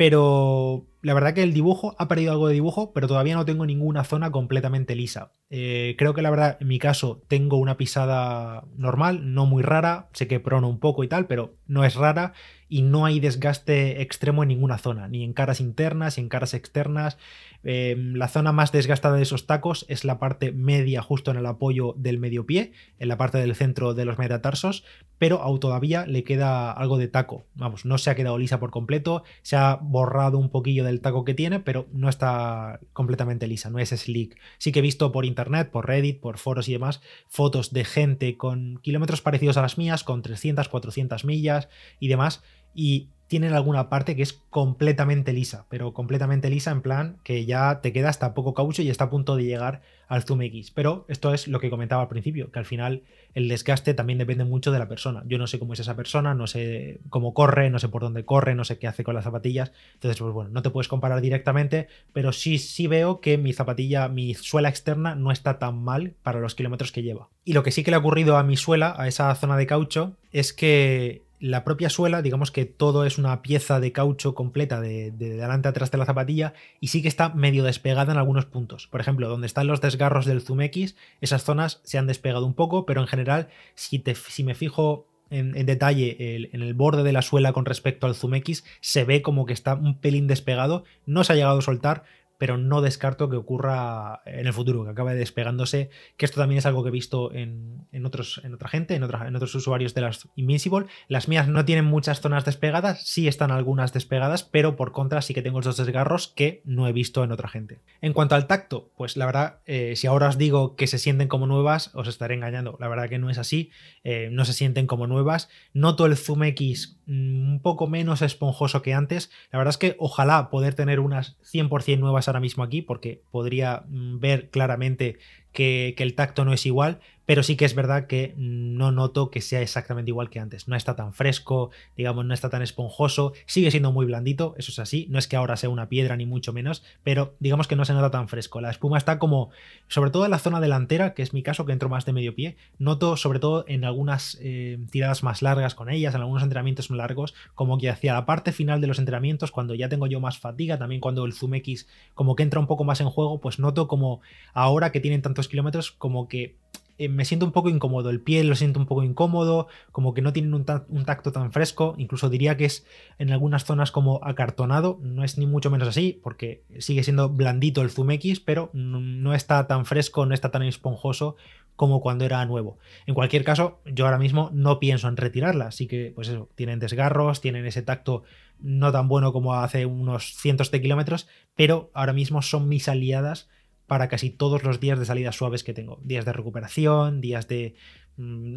pero 0.00 0.86
la 1.02 1.14
verdad 1.14 1.34
que 1.34 1.42
el 1.42 1.54
dibujo 1.54 1.94
ha 1.98 2.08
perdido 2.08 2.32
algo 2.32 2.48
de 2.48 2.54
dibujo, 2.54 2.92
pero 2.92 3.08
todavía 3.08 3.34
no 3.34 3.44
tengo 3.44 3.64
ninguna 3.64 4.04
zona 4.04 4.30
completamente 4.30 4.94
lisa. 4.94 5.32
Eh, 5.48 5.96
creo 5.98 6.14
que 6.14 6.22
la 6.22 6.30
verdad, 6.30 6.58
en 6.60 6.68
mi 6.68 6.78
caso, 6.78 7.22
tengo 7.26 7.56
una 7.56 7.76
pisada 7.76 8.64
normal, 8.76 9.34
no 9.34 9.46
muy 9.46 9.62
rara. 9.62 10.08
Sé 10.12 10.28
que 10.28 10.40
prono 10.40 10.68
un 10.68 10.78
poco 10.78 11.02
y 11.02 11.08
tal, 11.08 11.26
pero 11.26 11.56
no 11.66 11.84
es 11.84 11.94
rara 11.94 12.34
y 12.68 12.82
no 12.82 13.04
hay 13.04 13.18
desgaste 13.18 14.00
extremo 14.00 14.44
en 14.44 14.50
ninguna 14.50 14.78
zona, 14.78 15.08
ni 15.08 15.24
en 15.24 15.32
caras 15.32 15.60
internas, 15.60 16.16
ni 16.16 16.22
en 16.22 16.28
caras 16.28 16.54
externas. 16.54 17.18
Em, 17.64 18.14
la 18.14 18.28
zona 18.28 18.52
más 18.52 18.70
desgastada 18.70 19.16
de 19.16 19.22
esos 19.22 19.46
tacos 19.46 19.84
es 19.88 20.04
la 20.04 20.20
parte 20.20 20.52
media, 20.52 21.02
justo 21.02 21.32
en 21.32 21.36
el 21.36 21.46
apoyo 21.46 21.94
del 21.98 22.18
medio 22.18 22.46
pie, 22.46 22.72
en 22.98 23.08
la 23.08 23.18
parte 23.18 23.38
del 23.38 23.56
centro 23.56 23.92
de 23.92 24.04
los 24.04 24.18
metatarsos, 24.18 24.84
pero 25.18 25.42
aún 25.42 25.58
todavía 25.58 26.06
le 26.06 26.22
queda 26.22 26.70
algo 26.70 26.96
de 26.96 27.08
taco. 27.08 27.44
Vamos, 27.54 27.84
no 27.84 27.98
se 27.98 28.10
ha 28.10 28.14
quedado 28.14 28.38
lisa 28.38 28.60
por 28.60 28.70
completo, 28.70 29.24
se 29.42 29.56
ha 29.56 29.74
borrado 29.82 30.38
un 30.38 30.48
poquillo 30.48 30.84
del 30.90 31.00
taco 31.00 31.24
que 31.24 31.34
tiene, 31.34 31.60
pero 31.60 31.88
no 31.92 32.08
está 32.08 32.80
completamente 32.92 33.46
lisa, 33.46 33.70
no 33.70 33.78
es 33.78 33.90
slick. 33.90 34.38
Sí 34.58 34.72
que 34.72 34.80
he 34.80 34.82
visto 34.82 35.12
por 35.12 35.24
internet, 35.24 35.70
por 35.70 35.86
Reddit, 35.86 36.20
por 36.20 36.38
foros 36.38 36.68
y 36.68 36.72
demás, 36.72 37.00
fotos 37.28 37.72
de 37.72 37.84
gente 37.84 38.36
con 38.36 38.78
kilómetros 38.82 39.22
parecidos 39.22 39.56
a 39.56 39.62
las 39.62 39.78
mías, 39.78 40.04
con 40.04 40.22
300, 40.22 40.68
400 40.68 41.24
millas 41.24 41.68
y 41.98 42.08
demás, 42.08 42.42
y 42.74 43.08
tienen 43.30 43.52
alguna 43.52 43.88
parte 43.88 44.16
que 44.16 44.22
es 44.22 44.32
completamente 44.50 45.32
lisa, 45.32 45.64
pero 45.68 45.94
completamente 45.94 46.50
lisa 46.50 46.72
en 46.72 46.82
plan 46.82 47.16
que 47.22 47.46
ya 47.46 47.80
te 47.80 47.92
queda 47.92 48.08
hasta 48.08 48.34
poco 48.34 48.54
caucho 48.54 48.82
y 48.82 48.90
está 48.90 49.04
a 49.04 49.10
punto 49.10 49.36
de 49.36 49.44
llegar 49.44 49.82
al 50.08 50.24
Zoom 50.24 50.42
X. 50.42 50.72
Pero 50.72 51.04
esto 51.06 51.32
es 51.32 51.46
lo 51.46 51.60
que 51.60 51.70
comentaba 51.70 52.02
al 52.02 52.08
principio, 52.08 52.50
que 52.50 52.58
al 52.58 52.64
final 52.64 53.04
el 53.34 53.46
desgaste 53.46 53.94
también 53.94 54.18
depende 54.18 54.42
mucho 54.42 54.72
de 54.72 54.80
la 54.80 54.88
persona. 54.88 55.22
Yo 55.26 55.38
no 55.38 55.46
sé 55.46 55.60
cómo 55.60 55.74
es 55.74 55.78
esa 55.78 55.94
persona, 55.94 56.34
no 56.34 56.48
sé 56.48 56.98
cómo 57.08 57.32
corre, 57.32 57.70
no 57.70 57.78
sé 57.78 57.88
por 57.88 58.02
dónde 58.02 58.24
corre, 58.24 58.56
no 58.56 58.64
sé 58.64 58.80
qué 58.80 58.88
hace 58.88 59.04
con 59.04 59.14
las 59.14 59.22
zapatillas. 59.22 59.70
Entonces, 59.94 60.18
pues 60.20 60.34
bueno, 60.34 60.50
no 60.50 60.62
te 60.62 60.70
puedes 60.70 60.88
comparar 60.88 61.20
directamente, 61.20 61.86
pero 62.12 62.32
sí, 62.32 62.58
sí 62.58 62.88
veo 62.88 63.20
que 63.20 63.38
mi 63.38 63.52
zapatilla, 63.52 64.08
mi 64.08 64.34
suela 64.34 64.70
externa 64.70 65.14
no 65.14 65.30
está 65.30 65.60
tan 65.60 65.80
mal 65.80 66.14
para 66.24 66.40
los 66.40 66.56
kilómetros 66.56 66.90
que 66.90 67.04
lleva. 67.04 67.28
Y 67.44 67.52
lo 67.52 67.62
que 67.62 67.70
sí 67.70 67.84
que 67.84 67.92
le 67.92 67.94
ha 67.94 68.00
ocurrido 68.00 68.38
a 68.38 68.42
mi 68.42 68.56
suela, 68.56 68.92
a 68.98 69.06
esa 69.06 69.32
zona 69.36 69.56
de 69.56 69.68
caucho, 69.68 70.16
es 70.32 70.52
que 70.52 71.29
la 71.40 71.64
propia 71.64 71.88
suela, 71.90 72.22
digamos 72.22 72.50
que 72.50 72.66
todo 72.66 73.04
es 73.04 73.18
una 73.18 73.42
pieza 73.42 73.80
de 73.80 73.92
caucho 73.92 74.34
completa 74.34 74.80
de, 74.80 75.10
de, 75.10 75.30
delante 75.30 75.68
a 75.68 75.70
atrás 75.70 75.90
de 75.90 75.98
la 75.98 76.04
zapatilla 76.04 76.52
y 76.80 76.88
sí 76.88 77.02
que 77.02 77.08
está 77.08 77.30
medio 77.30 77.64
despegada 77.64 78.12
en 78.12 78.18
algunos 78.18 78.46
puntos. 78.46 78.86
Por 78.86 79.00
ejemplo, 79.00 79.28
donde 79.28 79.46
están 79.46 79.66
los 79.66 79.80
desgarros 79.80 80.26
del 80.26 80.42
Zoom 80.42 80.60
X, 80.60 80.96
esas 81.20 81.42
zonas 81.42 81.80
se 81.82 81.98
han 81.98 82.06
despegado 82.06 82.46
un 82.46 82.54
poco, 82.54 82.84
pero 82.86 83.00
en 83.00 83.06
general, 83.06 83.48
si, 83.74 83.98
te, 83.98 84.14
si 84.14 84.44
me 84.44 84.54
fijo 84.54 85.06
en, 85.30 85.52
detalle 85.64 86.48
en 86.52 86.62
el 86.62 86.74
borde 86.74 87.02
de 87.02 87.12
la 87.12 87.22
suela 87.22 87.52
con 87.52 87.64
respecto 87.64 88.06
al 88.06 88.14
Zoom 88.14 88.34
X, 88.34 88.64
se 88.80 89.04
ve 89.04 89.22
como 89.22 89.46
que 89.46 89.52
está 89.52 89.74
un 89.74 89.98
pelín 89.98 90.26
despegado, 90.26 90.84
no 91.06 91.24
se 91.24 91.32
ha 91.32 91.36
llegado 91.36 91.58
a 91.58 91.62
soltar, 91.62 92.04
pero 92.40 92.56
no 92.56 92.80
descarto 92.80 93.28
que 93.28 93.36
ocurra 93.36 94.22
en 94.24 94.46
el 94.46 94.54
futuro, 94.54 94.82
que 94.82 94.92
acabe 94.92 95.14
despegándose, 95.14 95.90
que 96.16 96.24
esto 96.24 96.40
también 96.40 96.60
es 96.60 96.64
algo 96.64 96.82
que 96.82 96.88
he 96.88 96.90
visto 96.90 97.34
en, 97.34 97.86
en 97.92 98.06
otros, 98.06 98.40
en 98.42 98.54
otra 98.54 98.70
gente, 98.70 98.94
en, 98.94 99.04
otros 99.04 99.54
usuarios 99.54 99.92
de 99.92 100.00
las 100.00 100.26
Invincible. 100.36 100.86
Las 101.06 101.28
mías 101.28 101.48
no 101.48 101.66
tienen 101.66 101.84
muchas 101.84 102.22
zonas 102.22 102.46
despegadas, 102.46 103.06
sí 103.06 103.28
están 103.28 103.50
algunas 103.50 103.92
despegadas, 103.92 104.42
pero 104.42 104.74
por 104.74 104.92
contra 104.92 105.20
sí 105.20 105.34
que 105.34 105.42
tengo 105.42 105.60
esos 105.60 105.76
desgarros 105.76 106.28
que 106.28 106.62
no 106.64 106.88
he 106.88 106.94
visto 106.94 107.22
en 107.22 107.32
otra 107.32 107.46
gente. 107.46 107.80
En 108.00 108.14
cuanto 108.14 108.36
al 108.36 108.46
tacto, 108.46 108.90
pues 108.96 109.18
la 109.18 109.26
verdad, 109.26 109.58
eh, 109.66 109.92
si 109.96 110.06
ahora 110.06 110.28
os 110.28 110.38
digo 110.38 110.76
que 110.76 110.86
se 110.86 110.96
sienten 110.96 111.28
como 111.28 111.46
nuevas, 111.46 111.90
os 111.94 112.08
estaré 112.08 112.36
engañando. 112.36 112.78
La 112.80 112.88
verdad 112.88 113.10
que 113.10 113.18
no 113.18 113.28
es 113.28 113.36
así, 113.36 113.70
eh, 114.02 114.30
no 114.32 114.46
se 114.46 114.54
sienten 114.54 114.86
como 114.86 115.06
nuevas. 115.06 115.50
Noto 115.74 116.06
el 116.06 116.16
Zoom 116.16 116.44
X 116.44 116.96
mm, 117.04 117.52
un 117.52 117.60
poco 117.60 117.86
menos 117.86 118.22
esponjoso 118.22 118.80
que 118.80 118.94
antes. 118.94 119.30
La 119.52 119.58
verdad 119.58 119.72
es 119.72 119.78
que 119.78 119.96
ojalá 119.98 120.48
poder 120.48 120.72
tener 120.72 121.00
unas 121.00 121.36
100% 121.42 121.98
nuevas 121.98 122.29
ahora 122.30 122.40
mismo 122.40 122.62
aquí 122.62 122.82
porque 122.82 123.22
podría 123.30 123.84
mm, 123.88 124.18
ver 124.20 124.50
claramente 124.50 125.18
que, 125.52 125.94
que, 125.96 126.02
el 126.02 126.14
tacto 126.14 126.44
no 126.44 126.52
es 126.52 126.64
igual, 126.66 127.00
pero 127.30 127.44
sí 127.44 127.54
que 127.54 127.64
es 127.64 127.76
verdad 127.76 128.08
que 128.08 128.34
no 128.36 128.90
noto 128.90 129.30
que 129.30 129.40
sea 129.40 129.62
exactamente 129.62 130.10
igual 130.10 130.30
que 130.30 130.40
antes. 130.40 130.66
No 130.66 130.74
está 130.74 130.96
tan 130.96 131.12
fresco, 131.12 131.70
digamos, 131.96 132.24
no 132.24 132.34
está 132.34 132.50
tan 132.50 132.60
esponjoso, 132.60 133.34
sigue 133.46 133.70
siendo 133.70 133.92
muy 133.92 134.04
blandito, 134.04 134.56
eso 134.58 134.72
es 134.72 134.80
así, 134.80 135.06
no 135.10 135.16
es 135.16 135.28
que 135.28 135.36
ahora 135.36 135.56
sea 135.56 135.70
una 135.70 135.88
piedra 135.88 136.16
ni 136.16 136.26
mucho 136.26 136.52
menos, 136.52 136.82
pero 137.04 137.36
digamos 137.38 137.68
que 137.68 137.76
no 137.76 137.84
se 137.84 137.92
nota 137.92 138.10
tan 138.10 138.26
fresco. 138.26 138.60
La 138.60 138.72
espuma 138.72 138.98
está 138.98 139.20
como, 139.20 139.50
sobre 139.86 140.10
todo 140.10 140.24
en 140.24 140.32
la 140.32 140.40
zona 140.40 140.60
delantera, 140.60 141.14
que 141.14 141.22
es 141.22 141.32
mi 141.32 141.44
caso, 141.44 141.66
que 141.66 141.72
entro 141.72 141.88
más 141.88 142.04
de 142.04 142.12
medio 142.12 142.34
pie, 142.34 142.56
noto 142.80 143.16
sobre 143.16 143.38
todo 143.38 143.64
en 143.68 143.84
algunas 143.84 144.36
eh, 144.40 144.80
tiradas 144.90 145.22
más 145.22 145.40
largas 145.40 145.76
con 145.76 145.88
ellas, 145.88 146.16
en 146.16 146.22
algunos 146.22 146.42
entrenamientos 146.42 146.90
más 146.90 146.98
largos, 146.98 147.34
como 147.54 147.78
que 147.78 147.90
hacia 147.90 148.12
la 148.12 148.26
parte 148.26 148.50
final 148.50 148.80
de 148.80 148.88
los 148.88 148.98
entrenamientos, 148.98 149.52
cuando 149.52 149.76
ya 149.76 149.88
tengo 149.88 150.08
yo 150.08 150.18
más 150.18 150.40
fatiga, 150.40 150.78
también 150.78 151.00
cuando 151.00 151.24
el 151.26 151.32
Zoom 151.32 151.54
X 151.54 151.86
como 152.12 152.34
que 152.34 152.42
entra 152.42 152.58
un 152.58 152.66
poco 152.66 152.82
más 152.82 153.00
en 153.00 153.08
juego, 153.08 153.40
pues 153.40 153.60
noto 153.60 153.86
como 153.86 154.20
ahora 154.52 154.90
que 154.90 154.98
tienen 154.98 155.22
tantos 155.22 155.46
kilómetros, 155.46 155.92
como 155.92 156.26
que 156.26 156.56
eh, 157.00 157.08
me 157.08 157.24
siento 157.24 157.46
un 157.46 157.52
poco 157.52 157.70
incómodo, 157.70 158.10
el 158.10 158.20
pie 158.20 158.44
lo 158.44 158.54
siento 158.54 158.78
un 158.78 158.84
poco 158.84 159.02
incómodo, 159.02 159.68
como 159.90 160.12
que 160.12 160.20
no 160.20 160.34
tienen 160.34 160.52
un, 160.52 160.66
ta 160.66 160.84
un, 160.90 161.06
tacto 161.06 161.32
tan 161.32 161.50
fresco, 161.50 161.94
incluso 161.96 162.28
diría 162.28 162.58
que 162.58 162.66
es 162.66 162.86
en 163.18 163.32
algunas 163.32 163.64
zonas 163.64 163.90
como 163.90 164.20
acartonado, 164.22 164.98
no 165.00 165.24
es 165.24 165.38
ni 165.38 165.46
mucho 165.46 165.70
menos 165.70 165.88
así, 165.88 166.20
porque 166.22 166.62
sigue 166.78 167.02
siendo 167.02 167.30
blandito 167.30 167.80
el 167.80 167.88
Zoom 167.88 168.10
X, 168.10 168.40
pero 168.40 168.68
no 168.74 169.32
está 169.32 169.66
tan 169.66 169.86
fresco, 169.86 170.26
no 170.26 170.34
está 170.34 170.50
tan 170.50 170.62
esponjoso 170.62 171.36
como 171.74 172.02
cuando 172.02 172.26
era 172.26 172.44
nuevo. 172.44 172.76
En 173.06 173.14
cualquier 173.14 173.44
caso, 173.44 173.80
yo 173.86 174.04
ahora 174.04 174.18
mismo 174.18 174.50
no 174.52 174.78
pienso 174.78 175.08
en 175.08 175.16
retirarla, 175.16 175.68
así 175.68 175.86
que 175.86 176.12
pues 176.14 176.28
eso, 176.28 176.50
tienen 176.54 176.80
desgarros, 176.80 177.40
tienen 177.40 177.64
ese 177.64 177.80
tacto 177.80 178.24
no 178.58 178.92
tan 178.92 179.08
bueno 179.08 179.32
como 179.32 179.54
hace 179.54 179.86
unos 179.86 180.34
cientos 180.34 180.70
de 180.70 180.82
kilómetros, 180.82 181.28
pero 181.56 181.90
ahora 181.94 182.12
mismo 182.12 182.42
son 182.42 182.68
mis 182.68 182.88
aliadas 182.88 183.48
para 183.90 184.06
casi 184.06 184.30
todos 184.30 184.62
los 184.62 184.78
días 184.78 185.00
de 185.00 185.04
salidas 185.04 185.34
suaves 185.34 185.64
que 185.64 185.74
tengo. 185.74 185.98
Días 186.04 186.24
de 186.24 186.32
recuperación, 186.32 187.20
días 187.20 187.48
de 187.48 187.74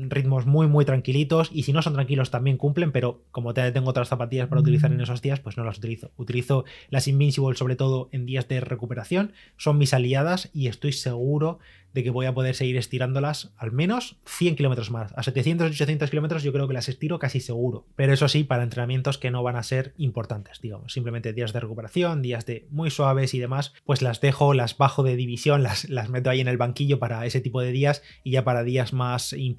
ritmos 0.10 0.46
muy 0.46 0.68
muy 0.68 0.86
tranquilitos 0.86 1.50
y 1.54 1.64
si 1.64 1.74
no 1.74 1.82
son 1.82 1.94
tranquilos 1.94 2.32
también 2.32 2.58
cumplen, 2.58 2.92
pero 2.92 3.24
como 3.32 3.54
tengo 3.54 3.90
otras 3.90 4.10
zapatillas 4.10 4.48
para 4.48 4.62
utilizar 4.62 4.92
en 4.92 5.02
esos 5.02 5.22
días, 5.22 5.40
pues 5.40 5.58
no 5.58 5.64
las 5.64 5.78
utilizo. 5.78 6.12
Utilizo 6.18 6.66
las 6.90 7.08
Invincible 7.08 7.56
sobre 7.56 7.76
todo 7.76 8.10
en 8.12 8.26
días 8.26 8.48
de 8.48 8.60
recuperación, 8.60 9.34
son 9.58 9.78
mis 9.78 9.94
aliadas 9.94 10.50
y 10.54 10.68
estoy 10.68 10.94
seguro 10.94 11.60
de 11.94 12.04
que 12.04 12.10
voy 12.10 12.26
a 12.26 12.34
poder 12.34 12.56
seguir 12.56 12.78
estirándolas 12.78 13.54
al 13.58 13.72
menos 13.72 14.18
100 14.26 14.56
kilómetros 14.56 14.92
más. 14.92 15.14
A 15.16 15.24
700, 15.24 15.72
800 15.72 16.10
kilómetros 16.10 16.44
yo 16.44 16.52
creo 16.52 16.68
que 16.68 16.74
las 16.74 16.90
estiro 16.90 17.20
casi 17.20 17.40
seguro. 17.40 17.86
Pero 17.96 18.14
eso 18.14 18.28
sí, 18.28 18.44
para 18.44 18.64
entrenamientos 18.64 19.18
que 19.18 19.32
no 19.32 19.44
van 19.44 19.56
a 19.56 19.64
ser 19.64 19.94
importantes, 19.98 20.60
digamos. 20.60 20.94
Simplemente 20.94 21.34
días 21.34 21.54
de 21.54 21.60
recuperación, 21.60 22.22
días 22.22 22.46
de 22.46 22.68
muy 22.72 22.90
suaves 22.90 23.34
y 23.34 23.40
demás, 23.40 23.74
pues 23.86 24.02
las 24.02 24.22
dejo, 24.22 24.54
las 24.54 24.78
bajo 24.78 25.04
de 25.04 25.16
división, 25.16 25.64
las, 25.64 25.88
las 25.90 26.10
meto 26.10 26.30
ahí 26.30 26.42
en 26.42 26.48
el 26.48 26.58
banquillo 26.58 27.00
para 27.00 27.26
ese 27.26 27.42
tipo 27.42 27.62
de 27.62 27.72
días 27.72 28.02
y 28.24 28.32
ya 28.32 28.44
para 28.44 28.64
días 28.64 28.94
más 28.94 29.34
importantes 29.34 29.53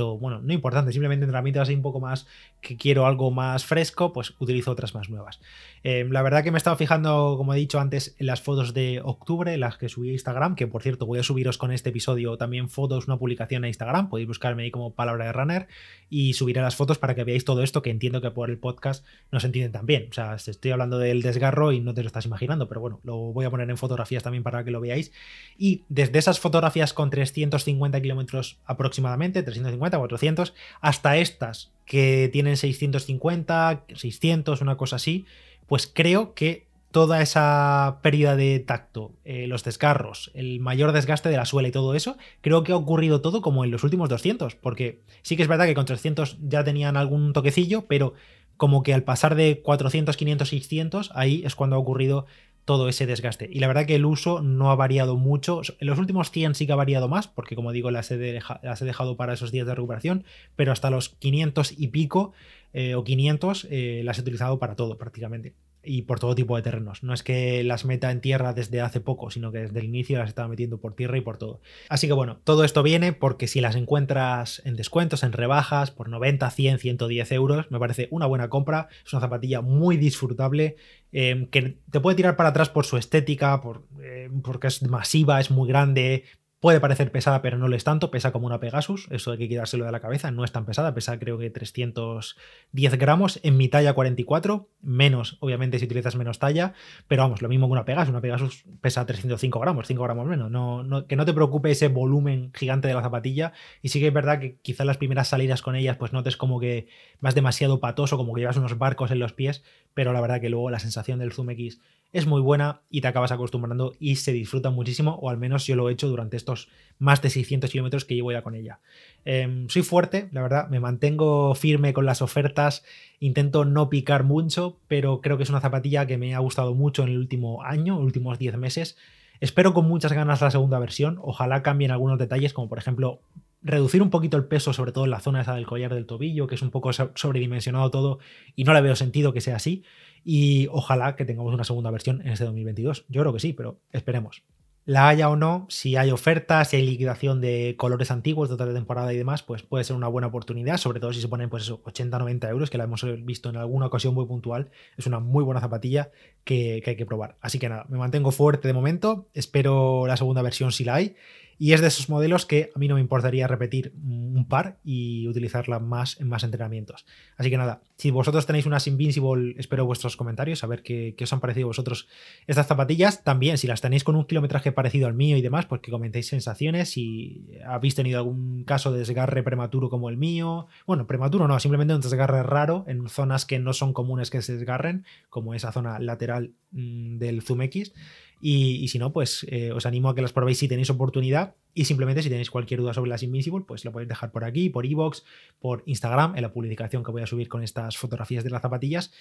o, 0.00 0.18
bueno, 0.18 0.40
no 0.42 0.52
importantes, 0.52 0.94
simplemente 0.94 1.24
entrenamientos 1.24 1.62
así 1.62 1.74
un 1.74 1.82
poco 1.82 2.00
más 2.00 2.26
que 2.64 2.76
quiero 2.76 3.06
algo 3.06 3.30
más 3.30 3.64
fresco, 3.64 4.12
pues 4.12 4.34
utilizo 4.40 4.72
otras 4.72 4.94
más 4.94 5.08
nuevas. 5.08 5.40
Eh, 5.84 6.06
la 6.10 6.22
verdad 6.22 6.42
que 6.42 6.50
me 6.50 6.56
he 6.56 6.58
estado 6.58 6.76
fijando, 6.76 7.34
como 7.36 7.52
he 7.54 7.58
dicho 7.58 7.78
antes, 7.78 8.16
en 8.18 8.26
las 8.26 8.40
fotos 8.40 8.72
de 8.72 9.00
octubre, 9.04 9.56
las 9.58 9.76
que 9.76 9.88
subí 9.88 10.08
a 10.08 10.12
Instagram, 10.12 10.56
que 10.56 10.66
por 10.66 10.82
cierto 10.82 11.04
voy 11.06 11.18
a 11.18 11.22
subiros 11.22 11.58
con 11.58 11.70
este 11.70 11.90
episodio 11.90 12.36
también 12.38 12.70
fotos, 12.70 13.06
una 13.06 13.18
publicación 13.18 13.64
a 13.64 13.68
Instagram, 13.68 14.08
podéis 14.08 14.26
buscarme 14.26 14.64
ahí 14.64 14.70
como 14.70 14.94
palabra 14.94 15.26
de 15.26 15.32
runner 15.32 15.68
y 16.08 16.32
subiré 16.32 16.62
las 16.62 16.74
fotos 16.74 16.98
para 16.98 17.14
que 17.14 17.24
veáis 17.24 17.44
todo 17.44 17.62
esto 17.62 17.82
que 17.82 17.90
entiendo 17.90 18.22
que 18.22 18.30
por 18.30 18.48
el 18.48 18.58
podcast 18.58 19.04
no 19.30 19.40
se 19.40 19.46
entiende 19.46 19.70
tan 19.70 19.84
bien. 19.84 20.08
O 20.10 20.14
sea, 20.14 20.34
estoy 20.36 20.70
hablando 20.70 20.98
del 20.98 21.20
desgarro 21.20 21.72
y 21.72 21.80
no 21.80 21.92
te 21.92 22.02
lo 22.02 22.06
estás 22.06 22.24
imaginando, 22.24 22.66
pero 22.66 22.80
bueno, 22.80 23.00
lo 23.04 23.16
voy 23.16 23.44
a 23.44 23.50
poner 23.50 23.68
en 23.68 23.76
fotografías 23.76 24.22
también 24.22 24.42
para 24.42 24.64
que 24.64 24.70
lo 24.70 24.80
veáis. 24.80 25.12
Y 25.58 25.82
desde 25.90 26.18
esas 26.18 26.40
fotografías 26.40 26.94
con 26.94 27.10
350 27.10 28.00
kilómetros 28.00 28.58
aproximadamente, 28.64 29.42
350, 29.42 29.98
400, 29.98 30.54
hasta 30.80 31.18
estas 31.18 31.74
que 31.84 32.28
tienen 32.32 32.56
650, 32.56 33.84
600, 33.94 34.60
una 34.60 34.76
cosa 34.76 34.96
así, 34.96 35.26
pues 35.66 35.90
creo 35.92 36.34
que 36.34 36.66
toda 36.90 37.20
esa 37.22 37.98
pérdida 38.02 38.36
de 38.36 38.60
tacto, 38.60 39.10
eh, 39.24 39.48
los 39.48 39.64
desgarros, 39.64 40.30
el 40.32 40.60
mayor 40.60 40.92
desgaste 40.92 41.28
de 41.28 41.36
la 41.36 41.44
suela 41.44 41.66
y 41.66 41.72
todo 41.72 41.94
eso, 41.94 42.16
creo 42.40 42.62
que 42.62 42.70
ha 42.70 42.76
ocurrido 42.76 43.20
todo 43.20 43.42
como 43.42 43.64
en 43.64 43.72
los 43.72 43.82
últimos 43.82 44.08
200, 44.08 44.54
porque 44.54 45.00
sí 45.22 45.36
que 45.36 45.42
es 45.42 45.48
verdad 45.48 45.66
que 45.66 45.74
con 45.74 45.86
300 45.86 46.38
ya 46.42 46.62
tenían 46.62 46.96
algún 46.96 47.32
toquecillo, 47.32 47.86
pero 47.88 48.14
como 48.56 48.84
que 48.84 48.94
al 48.94 49.02
pasar 49.02 49.34
de 49.34 49.60
400, 49.60 50.16
500, 50.16 50.48
600, 50.48 51.10
ahí 51.16 51.42
es 51.44 51.56
cuando 51.56 51.74
ha 51.74 51.80
ocurrido 51.80 52.26
todo 52.64 52.88
ese 52.88 53.06
desgaste. 53.06 53.48
Y 53.50 53.58
la 53.58 53.66
verdad 53.66 53.86
que 53.86 53.94
el 53.94 54.04
uso 54.04 54.40
no 54.40 54.70
ha 54.70 54.76
variado 54.76 55.16
mucho. 55.16 55.60
En 55.78 55.86
los 55.86 55.98
últimos 55.98 56.30
100 56.30 56.54
sí 56.54 56.66
que 56.66 56.72
ha 56.72 56.76
variado 56.76 57.08
más, 57.08 57.28
porque 57.28 57.56
como 57.56 57.72
digo, 57.72 57.90
las 57.90 58.10
he, 58.10 58.16
dejado 58.16 59.16
para 59.16 59.34
esos 59.34 59.52
días 59.52 59.66
de 59.66 59.74
recuperación, 59.74 60.24
pero 60.56 60.72
hasta 60.72 60.90
los 60.90 61.10
500 61.10 61.74
y 61.78 61.88
pico 61.88 62.32
eh, 62.72 62.94
o 62.94 63.04
500 63.04 63.68
eh, 63.70 64.02
las 64.04 64.18
he 64.18 64.22
utilizado 64.22 64.58
para 64.58 64.76
todo 64.76 64.96
prácticamente 64.96 65.54
y 65.84 66.02
por 66.02 66.20
todo 66.20 66.34
tipo 66.34 66.56
de 66.56 66.62
terrenos. 66.62 67.02
No 67.02 67.12
es 67.14 67.22
que 67.22 67.62
las 67.64 67.84
meta 67.84 68.10
en 68.10 68.20
tierra 68.20 68.52
desde 68.52 68.80
hace 68.80 69.00
poco, 69.00 69.30
sino 69.30 69.52
que 69.52 69.58
desde 69.58 69.80
el 69.80 69.86
inicio 69.86 70.18
las 70.18 70.28
estaba 70.28 70.48
metiendo 70.48 70.78
por 70.78 70.94
tierra 70.94 71.18
y 71.18 71.20
por 71.20 71.36
todo. 71.36 71.60
Así 71.88 72.06
que 72.06 72.12
bueno, 72.12 72.38
todo 72.44 72.64
esto 72.64 72.82
viene 72.82 73.12
porque 73.12 73.46
si 73.46 73.60
las 73.60 73.76
encuentras 73.76 74.62
en 74.64 74.76
descuentos, 74.76 75.22
en 75.22 75.32
rebajas, 75.32 75.90
por 75.90 76.08
90, 76.08 76.50
100, 76.50 76.78
110 76.78 77.32
euros, 77.32 77.70
me 77.70 77.78
parece 77.78 78.08
una 78.10 78.26
buena 78.26 78.48
compra. 78.48 78.88
Es 79.04 79.12
una 79.12 79.20
zapatilla 79.20 79.60
muy 79.60 79.96
disfrutable. 79.96 80.76
Eh, 81.12 81.46
que 81.50 81.78
te 81.90 82.00
puede 82.00 82.16
tirar 82.16 82.36
para 82.36 82.48
atrás 82.48 82.70
por 82.70 82.86
su 82.86 82.96
estética, 82.96 83.60
por, 83.60 83.86
eh, 84.02 84.28
porque 84.42 84.66
es 84.66 84.82
masiva, 84.82 85.38
es 85.38 85.50
muy 85.50 85.68
grande, 85.68 86.24
Puede 86.64 86.80
parecer 86.80 87.12
pesada, 87.12 87.42
pero 87.42 87.58
no 87.58 87.68
lo 87.68 87.76
es 87.76 87.84
tanto, 87.84 88.10
pesa 88.10 88.32
como 88.32 88.46
una 88.46 88.58
Pegasus, 88.58 89.06
eso 89.10 89.32
hay 89.32 89.36
que 89.36 89.50
quitárselo 89.50 89.84
de 89.84 89.92
la 89.92 90.00
cabeza, 90.00 90.30
no 90.30 90.44
es 90.44 90.52
tan 90.52 90.64
pesada, 90.64 90.94
pesa 90.94 91.18
creo 91.18 91.36
que 91.36 91.50
310 91.50 92.98
gramos 92.98 93.38
en 93.42 93.58
mi 93.58 93.68
talla 93.68 93.92
44, 93.92 94.70
menos 94.80 95.36
obviamente 95.40 95.78
si 95.78 95.84
utilizas 95.84 96.16
menos 96.16 96.38
talla, 96.38 96.72
pero 97.06 97.22
vamos, 97.24 97.42
lo 97.42 97.50
mismo 97.50 97.66
que 97.66 97.72
una 97.72 97.84
Pegasus, 97.84 98.08
una 98.08 98.22
Pegasus 98.22 98.64
pesa 98.80 99.04
305 99.04 99.60
gramos, 99.60 99.86
5 99.86 100.02
gramos 100.02 100.26
menos, 100.26 100.50
no, 100.50 101.06
que 101.06 101.16
no 101.16 101.26
te 101.26 101.34
preocupe 101.34 101.70
ese 101.70 101.88
volumen 101.88 102.50
gigante 102.54 102.88
de 102.88 102.94
la 102.94 103.02
zapatilla 103.02 103.52
y 103.82 103.90
sí 103.90 104.00
que 104.00 104.06
es 104.06 104.14
verdad 104.14 104.40
que 104.40 104.56
quizás 104.62 104.86
las 104.86 104.96
primeras 104.96 105.28
salidas 105.28 105.60
con 105.60 105.76
ellas 105.76 105.98
pues 105.98 106.14
notes 106.14 106.38
como 106.38 106.60
que 106.60 106.86
vas 107.20 107.34
demasiado 107.34 107.78
patoso, 107.78 108.16
como 108.16 108.32
que 108.32 108.40
llevas 108.40 108.56
unos 108.56 108.78
barcos 108.78 109.10
en 109.10 109.18
los 109.18 109.34
pies, 109.34 109.62
pero 109.92 110.14
la 110.14 110.22
verdad 110.22 110.40
que 110.40 110.48
luego 110.48 110.70
la 110.70 110.78
sensación 110.78 111.18
del 111.18 111.34
Zoom 111.34 111.50
X 111.50 111.82
es 112.14 112.26
muy 112.26 112.40
buena 112.40 112.80
y 112.88 113.00
te 113.00 113.08
acabas 113.08 113.32
acostumbrando 113.32 113.92
y 113.98 114.16
se 114.16 114.32
disfruta 114.32 114.70
muchísimo, 114.70 115.18
o 115.20 115.30
al 115.30 115.36
menos 115.36 115.66
yo 115.66 115.74
lo 115.74 115.88
he 115.88 115.92
hecho 115.92 116.06
durante 116.06 116.36
estos 116.36 116.68
más 117.00 117.20
de 117.20 117.28
600 117.28 117.68
kilómetros 117.68 118.04
que 118.04 118.14
llevo 118.14 118.30
ya 118.30 118.42
con 118.42 118.54
ella. 118.54 118.78
Eh, 119.24 119.66
soy 119.68 119.82
fuerte, 119.82 120.28
la 120.30 120.40
verdad, 120.40 120.68
me 120.68 120.78
mantengo 120.78 121.56
firme 121.56 121.92
con 121.92 122.06
las 122.06 122.22
ofertas, 122.22 122.84
intento 123.18 123.64
no 123.64 123.90
picar 123.90 124.22
mucho, 124.22 124.78
pero 124.86 125.20
creo 125.20 125.36
que 125.36 125.42
es 125.42 125.50
una 125.50 125.60
zapatilla 125.60 126.06
que 126.06 126.16
me 126.16 126.36
ha 126.36 126.38
gustado 126.38 126.72
mucho 126.72 127.02
en 127.02 127.08
el 127.08 127.18
último 127.18 127.64
año, 127.64 127.98
últimos 127.98 128.38
10 128.38 128.58
meses. 128.58 128.96
Espero 129.40 129.74
con 129.74 129.88
muchas 129.88 130.12
ganas 130.12 130.40
la 130.40 130.52
segunda 130.52 130.78
versión, 130.78 131.18
ojalá 131.20 131.64
cambien 131.64 131.90
algunos 131.90 132.20
detalles, 132.20 132.52
como 132.52 132.68
por 132.68 132.78
ejemplo 132.78 133.22
reducir 133.64 134.02
un 134.02 134.10
poquito 134.10 134.36
el 134.36 134.44
peso, 134.44 134.72
sobre 134.72 134.92
todo 134.92 135.04
en 135.04 135.10
la 135.10 135.20
zona 135.20 135.40
esa 135.40 135.54
del 135.54 135.66
collar 135.66 135.92
del 135.94 136.06
tobillo, 136.06 136.46
que 136.46 136.54
es 136.54 136.62
un 136.62 136.70
poco 136.70 136.92
sobredimensionado 136.92 137.90
todo 137.90 138.18
y 138.54 138.64
no 138.64 138.74
le 138.74 138.82
veo 138.82 138.94
sentido 138.94 139.32
que 139.32 139.40
sea 139.40 139.56
así. 139.56 139.82
Y 140.22 140.68
ojalá 140.70 141.16
que 141.16 141.24
tengamos 141.24 141.52
una 141.52 141.64
segunda 141.64 141.90
versión 141.90 142.20
en 142.20 142.28
este 142.28 142.44
2022. 142.44 143.06
Yo 143.08 143.22
creo 143.22 143.32
que 143.32 143.40
sí, 143.40 143.52
pero 143.52 143.80
esperemos. 143.90 144.42
la 144.86 145.08
haya 145.08 145.30
o 145.30 145.36
no, 145.36 145.66
si 145.70 145.96
hay 145.96 146.10
ofertas, 146.10 146.68
si 146.68 146.76
hay 146.76 146.86
liquidación 146.86 147.40
de 147.40 147.74
colores 147.78 148.10
antiguos 148.10 148.50
de 148.50 148.54
otra 148.54 148.70
temporada 148.74 149.14
y 149.14 149.16
demás, 149.16 149.42
pues 149.42 149.62
puede 149.62 149.82
ser 149.82 149.96
una 149.96 150.08
buena 150.08 150.26
oportunidad, 150.26 150.76
sobre 150.76 151.00
todo 151.00 151.14
si 151.14 151.22
se 151.22 151.28
ponen 151.28 151.48
pues 151.48 151.70
80, 151.70 152.18
90 152.18 152.50
euros, 152.50 152.68
que 152.68 152.76
la 152.76 152.84
hemos 152.84 153.02
visto 153.24 153.48
en 153.48 153.56
alguna 153.56 153.86
ocasión 153.86 154.12
muy 154.12 154.26
puntual. 154.26 154.70
Es 154.98 155.06
una 155.06 155.20
muy 155.20 155.42
buena 155.42 155.62
zapatilla 155.62 156.10
que, 156.44 156.82
que 156.84 156.90
hay 156.90 156.96
que 156.96 157.06
probar. 157.06 157.38
Así 157.40 157.58
que 157.58 157.70
nada, 157.70 157.86
me 157.88 157.96
mantengo 157.96 158.30
fuerte 158.30 158.68
de 158.68 158.74
momento, 158.74 159.28
espero 159.32 160.06
la 160.06 160.18
segunda 160.18 160.42
versión 160.42 160.70
si 160.70 160.84
la 160.84 160.96
hay 160.96 161.16
y 161.58 161.72
es 161.72 161.80
de 161.80 161.88
esos 161.88 162.08
modelos 162.08 162.46
que 162.46 162.70
a 162.74 162.78
mí 162.78 162.88
no 162.88 162.94
me 162.94 163.00
importaría 163.00 163.46
repetir 163.46 163.92
un 163.96 164.46
par 164.48 164.78
y 164.84 165.28
utilizarla 165.28 165.78
más 165.78 166.20
en 166.20 166.28
más 166.28 166.44
entrenamientos. 166.44 167.06
Así 167.36 167.50
que 167.50 167.56
nada, 167.56 167.82
si 167.96 168.10
vosotros 168.10 168.46
tenéis 168.46 168.66
unas 168.66 168.86
Invincible, 168.86 169.54
espero 169.58 169.86
vuestros 169.86 170.16
comentarios, 170.16 170.64
a 170.64 170.66
ver 170.66 170.82
qué, 170.82 171.14
os 171.20 171.32
han 171.32 171.40
parecido 171.40 171.68
vosotros 171.68 172.08
estas 172.46 172.66
zapatillas. 172.66 173.24
También, 173.24 173.58
si 173.58 173.66
las 173.66 173.80
tenéis 173.80 174.04
con 174.04 174.16
un 174.16 174.24
kilometraje 174.24 174.72
parecido 174.72 175.06
al 175.06 175.14
mío 175.14 175.36
y 175.36 175.42
demás, 175.42 175.66
pues 175.66 175.80
que 175.80 175.90
comentéis 175.90 176.28
sensaciones. 176.28 176.90
Si 176.90 177.46
habéis 177.66 177.94
tenido 177.94 178.18
algún 178.18 178.64
caso 178.64 178.92
de 178.92 178.98
desgarre 178.98 179.42
prematuro 179.42 179.90
como 179.90 180.08
el 180.08 180.16
mío. 180.16 180.66
Bueno, 180.86 181.06
prematuro 181.06 181.48
no, 181.48 181.58
simplemente 181.60 181.94
un 181.94 182.00
desgarre 182.00 182.42
raro 182.42 182.84
en 182.88 183.08
zonas 183.08 183.46
que 183.46 183.58
no 183.58 183.72
son 183.72 183.92
comunes 183.92 184.30
que 184.30 184.42
se 184.42 184.56
desgarren, 184.56 185.04
como 185.30 185.54
esa 185.54 185.72
zona 185.72 185.98
lateral 185.98 186.52
mm, 186.72 187.18
del 187.18 187.42
Zoom 187.42 187.62
X. 187.62 187.92
Y, 188.40 188.88
si 188.88 188.98
no, 188.98 189.12
pues 189.12 189.46
eh, 189.48 189.72
os 189.72 189.86
animo 189.86 190.10
a 190.10 190.14
que 190.14 190.22
las 190.22 190.32
probéis 190.32 190.58
si 190.58 190.68
tenéis 190.68 190.90
oportunidad. 190.90 191.54
Y 191.72 191.86
simplemente 191.86 192.22
si 192.22 192.28
tenéis 192.28 192.50
cualquier 192.50 192.80
duda 192.80 192.92
sobre 192.92 193.10
las 193.10 193.22
Invincible, 193.22 193.64
pues 193.66 193.84
lo 193.84 193.92
podéis 193.92 194.08
dejar 194.08 194.30
por 194.30 194.44
aquí, 194.44 194.68
por 194.68 194.84
iVoox, 194.84 195.22
por 195.60 195.82
Instagram, 195.86 196.36
en 196.36 196.42
la 196.42 196.52
publicación 196.52 197.02
que 197.02 197.10
voy 197.10 197.22
a 197.22 197.26
subir 197.26 197.48
con 197.48 197.62
estas 197.62 197.96
fotografías 197.96 198.44
de 198.44 198.50
las 198.50 198.62
zapatillas. 198.62 199.12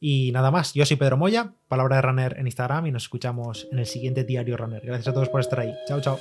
Y 0.00 0.30
nada 0.32 0.50
más, 0.50 0.74
yo 0.74 0.86
soy 0.86 0.96
Pedro 0.96 1.16
Moya, 1.16 1.54
palabra 1.66 1.96
de 1.96 2.02
runner 2.02 2.36
en 2.38 2.46
Instagram 2.46 2.86
y 2.86 2.92
nos 2.92 3.04
escuchamos 3.04 3.66
en 3.72 3.80
el 3.80 3.86
siguiente 3.86 4.24
diario 4.24 4.56
runner. 4.56 4.84
Gracias 4.84 5.08
a 5.08 5.12
todos 5.12 5.28
por 5.28 5.40
estar 5.40 5.60
ahí. 5.60 5.74
Chao, 5.86 6.00
chao. 6.00 6.18